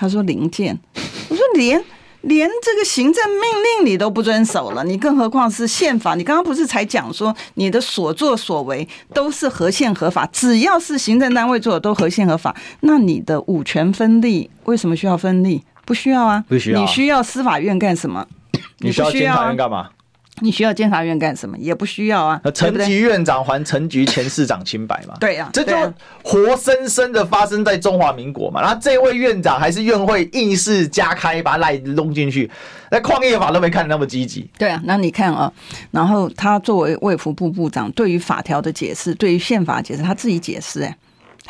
[0.00, 0.78] 他说零件，
[1.28, 1.78] 我说连
[2.22, 6.14] 连这个行政命令你都不遵守了，你更何况是宪法？
[6.14, 15.62] 你刚刚不是才讲说你的所作所为都是合宪合法，只要是行政单位做的都合宪合法，那你的五权分立为什么需要分立？
[15.84, 16.80] 不需要啊，不需要。
[16.80, 18.26] 你需要司法院干什么？
[18.78, 19.90] 你需要监察院干嘛？
[20.42, 21.58] 你需要监察院干什么？
[21.58, 22.40] 也不需要啊。
[22.54, 25.14] 陈局院长还陈局前市长清白嘛？
[25.20, 25.74] 对呀、啊，这就
[26.22, 28.62] 活生生的发生在中华民国嘛。
[28.62, 32.50] 然后这位院长还是院会硬是加开，把赖弄进去，
[32.90, 34.48] 那矿业法都没看得那么积极。
[34.56, 35.52] 对啊，那你看啊，
[35.90, 40.96] 然后他作为卫福部部长，对于法条的解释，对于宪法解释，他自己解释哎。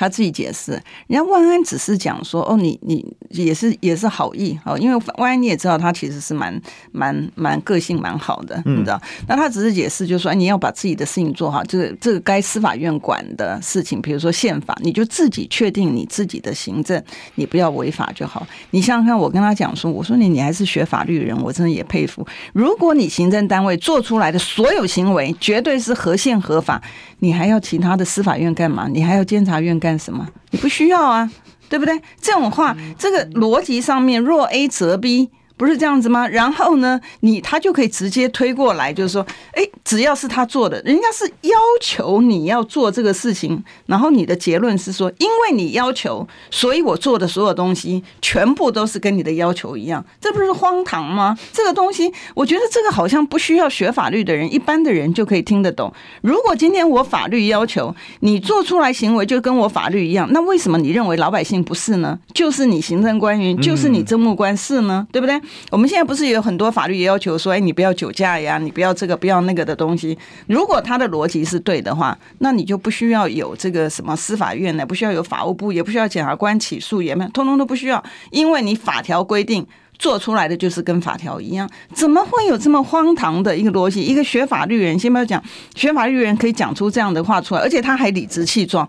[0.01, 0.73] 他自己解释，
[1.09, 6.59] 人家万安只是讲说，哦，你你也是也是好意哦，因为万安你也知道，他其实是蛮
[6.91, 8.99] 蛮蛮个性蛮好的，你知道？
[9.29, 18.47] 那他只是解释，就是说，你要把自己的事情做好，这个这个该司法院管的事情，比如说宪法，你就自己确定你自己的行政，你不要违法就好。
[18.71, 22.27] 你想想看，我跟他讲说，我说你你还是学法律人，我真的也佩服。
[22.55, 26.81] 如果你行政单位做出来的所有行为绝对是合宪合法，
[27.19, 28.89] 你还要其他的司法院干嘛？
[28.89, 29.90] 你还要监察院干？
[29.91, 30.25] 干什么？
[30.53, 31.29] 你不需要啊，
[31.69, 32.01] 对不对？
[32.21, 35.31] 这种话，这个逻辑上面，若 A 则 B。
[35.61, 36.27] 不是这样子吗？
[36.27, 39.21] 然后呢，你他就可以直接推过来，就是说，
[39.53, 51.37] 哎，只要是他做的，人家是要求你要做这个事情，然后你的结论是说，因为你要求，所以我做的所有东西全部都是跟你的要求一样，这不是荒唐吗？
[51.53, 55.93] 这个东西，我觉得这个好像不需要学法律的人，一般的人就可以听得懂。
[56.23, 62.19] 如果今天我法律要求你做出来行为就跟我法律一样，那为什么你认为老百姓不是呢？
[62.33, 65.07] 就是你行政官员，就是你政务官是呢？
[65.13, 65.39] 对不对？
[65.71, 70.17] 我们现在不是有很多法律也要求说，哎，你不要酒驾呀，你不要这个，不要那个的东西。
[70.47, 79.67] 如果他的逻辑是对的话，那你就不需要有这个什么司法院呢，不需要有法务部，也不需要检察官起诉，也没，通通都不需要，因为你法条规定
[79.99, 81.69] 做出来的就是跟法条一样。
[81.93, 84.03] 怎么会有这么荒唐的一个逻辑？
[84.03, 85.43] 一个学法律人，先不要讲，
[85.75, 88.89] 学法律人可以讲出这样的话出来，而且他还理直气壮。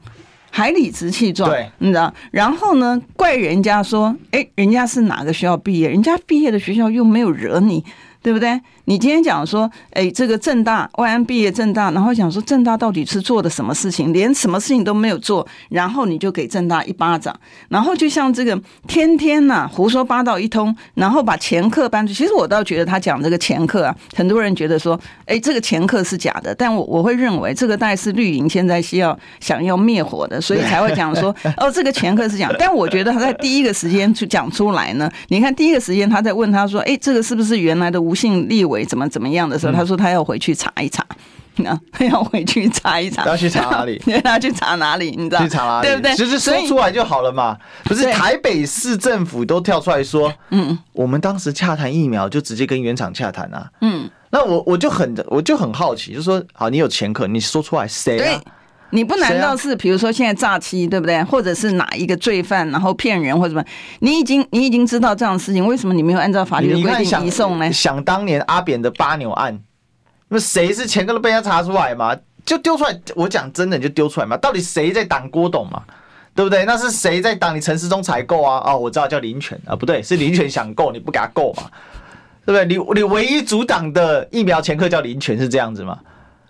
[0.52, 2.14] 还理直气壮，对，你知道？
[2.30, 5.89] 然后呢，怪人家说，哎，人家是哪个学校毕业？
[5.89, 7.84] 人家毕业的学校又没有惹你，
[8.22, 8.60] 对不对？
[8.91, 17.33] 你今天讲说，哎，这个正大外安毕业正大，然后讲说正大到底是做的什么事情，连什么事情都没有做，然后你就给正大一巴掌，
[17.69, 22.13] 然后就像这个天天呐、啊、胡说八道一通，然后把前客搬出。
[22.13, 32.53] 其实我倒觉得他讲这个前客啊，很多人觉得说，哎，这个前客是假的，但我我会认为这个大概是绿营现在需要想要灭火的，所以才会讲说，哦，这个前客是假。
[32.59, 41.05] 但我觉得他在第一个时间去讲出来呢，你看第一个时间他在问他说，哎，这个是不是原来的吴姓立委怎么怎么样的时候，他说他要回去查一查，
[41.57, 44.01] 那 要回去查一查，要去查哪里？
[44.25, 45.11] 要去查哪里？
[45.17, 45.41] 你知道？
[45.41, 45.88] 去查哪里？
[45.88, 46.15] 对不对？
[46.15, 47.57] 其实说出来就好了嘛。
[47.84, 53.69] 不是台北市政府都跳出来说，嗯，我们当时洽谈疫苗就直接跟原厂洽谈啊。
[53.82, 58.41] 嗯，那我我就很我就很好奇，就是说，好，你有前科，你说出来谁啊？
[58.91, 61.23] 你不难道是比如说现在诈欺对不对？
[61.23, 63.65] 或者是哪一个罪犯然后骗人或者什么？
[63.99, 67.71] 你已经你已经知道这样的事情，为什么你没有按照法律的规定移送呢？
[67.71, 69.59] 想当年阿扁的八牛案，
[70.27, 72.15] 那么谁是前科都被人家查出来嘛？
[72.45, 74.35] 就丢出来，我讲真的你就丢出来嘛？
[74.37, 75.83] 到底谁在挡郭董嘛？
[76.33, 76.65] 对不对？
[76.65, 78.61] 那是谁在挡你陈时中采购啊？
[78.65, 81.63] 哦，我知道叫林权啊，不对，是林权想购你不给他购嘛？
[82.45, 82.65] 对不对？
[82.65, 85.99] 你你唯一阻挡的疫苗前科叫林权是这样子吗？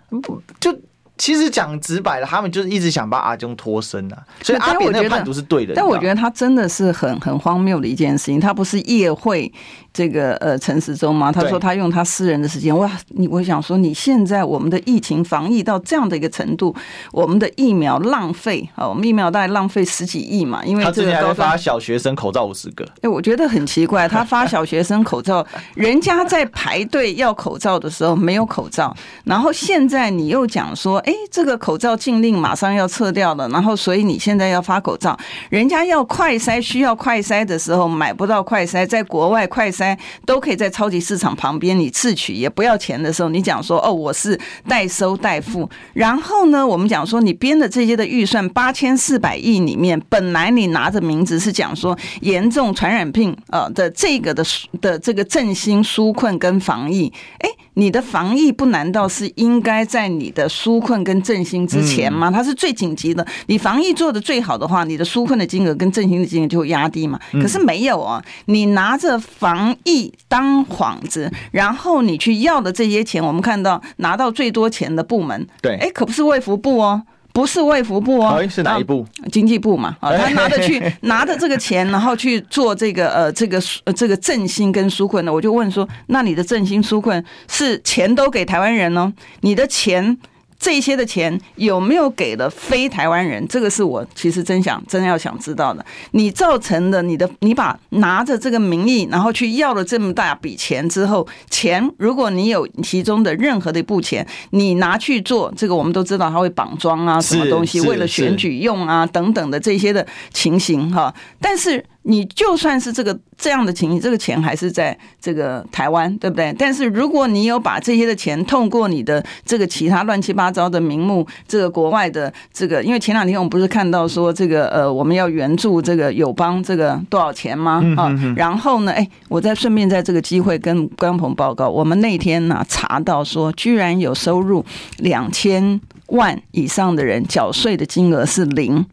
[0.08, 0.76] 不就？
[1.18, 5.74] 其实讲直白了，他们就是一直想把阿忠脱身啊，所以阿扁那个判读是对的。
[5.74, 9.52] 但我觉得他真的是很很荒谬的一件事情，他不是夜会。
[9.94, 16.74] 这个呃，陈时中嘛，他说他用他私人的时间，哇，你我想说，你现在我们的疫情防疫到这样的一个程度，
[17.12, 35.14] 我们的疫苗浪费啊，我们疫苗大概浪费十几亿嘛，因为这个都发小学生口罩五十个，哎，我觉得很奇怪，他发小学生口罩， 人家在排队要口罩的时候没有口罩，然后现在你又讲说，哎，这个口罩禁令马上要撤掉了，然后所以你现在要发口罩，
[35.50, 39.81] 人家要快筛需要快筛的时候买不到快筛，在国外快筛。
[40.24, 45.68] 都可以在超级市场旁边，你自取也不要钱的时候，你讲说哦，我是代收代付。
[45.94, 54.44] 然后呢，我们讲说你编的这些的预算八千四百亿里面，本来你拿着名字是讲说严重传染病呃的这个的
[54.80, 62.30] 的这个振兴纾困跟防疫，哎，你的防疫不难道是应该在你的纾困跟振兴之前吗？
[62.30, 67.18] 它是最紧急的，你防疫做的最好的话，你的纾困的金额跟振兴的金额就会压低嘛。
[67.32, 77.02] 可是没有啊，你拿着防疫当幌子，然后你去要的这些钱，我们看到拿到最多钱的部门，对，哎，可不是卫福部哦，
[77.32, 79.06] 不是卫福部哦，是哪一部？
[79.30, 89.12] 经济部嘛，啊，他拿着去 拿着这个钱，然后去做这个呃这个呃这个振兴跟纾困的，我就问说，那你的振兴纾困是钱都给台湾人呢？
[89.40, 90.18] 你的钱？
[90.62, 93.44] 这些的钱有没有给了非台湾人？
[93.48, 95.84] 这个是我其实真想真要想知道的。
[96.12, 111.12] 你造成的你的你把拿着这个名义，然后去要了这么大笔钱之后，钱如果你有其中的任何的一部钱，你拿去做这个，我们都知道他会绑桩啊，什么东西为了选举用啊等等的这些的情形哈。
[111.40, 111.84] 但是。
[112.04, 116.54] 你就算是这个这样的情形，这个钱还是在这个台湾，对不对？
[116.58, 127.82] 但是如果你有把这些的钱透过你的这个其他乱七八糟的名目，这个国外的这个，因为前两天我们不是看到说这个呃，我们要援助这个友邦这个多少钱吗？
[127.96, 134.64] 啊，然后呢，哎，我再顺便在这个机会跟观众朋友报告，我们那天呢查到说，居然有收入
[134.98, 138.84] 两千万以上的人缴税的金额是零。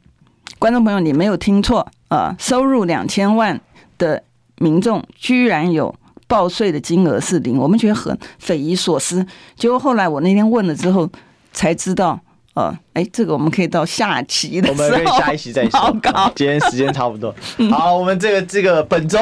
[0.58, 2.36] 观众朋友，你没有听错呃！
[2.38, 3.60] 收入两千万
[3.98, 4.24] 的
[4.58, 5.96] 民众居然有
[6.28, 9.26] 报税的金额是零，我们觉得很匪夷所思。
[9.56, 11.10] 结果后来我那天问了之后，
[11.54, 12.20] 才知道。
[12.56, 15.98] 呃，哎，这个我们可以到下期的时候，我们可以下一期再说。
[16.36, 17.34] 今天时间差不多，
[17.72, 19.18] 好，我们这个这个本周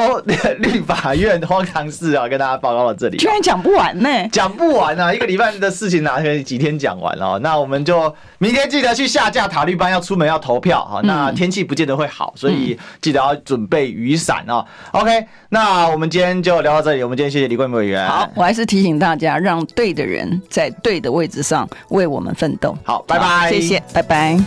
[0.58, 7.38] 立法院荒唐事啊，跟大家报告到这里，居然讲不完呢，讲不完啊，一个礼拜的事情哪可以几天讲完哦？
[7.40, 11.00] 那我们就明天记得去下架塔绿班，要出门要投票哈。
[11.04, 14.64] 那天气不见得会好，所以记得要准备雨伞哦。
[14.90, 18.04] OK，那我们今天就聊到这里，我们今天谢谢李贵美委员。
[18.08, 22.76] 好，我还是提醒大家，让对的人在对的位置上为我们奋斗。
[22.82, 23.52] 好，拜拜。
[23.52, 24.38] 谢谢，拜拜。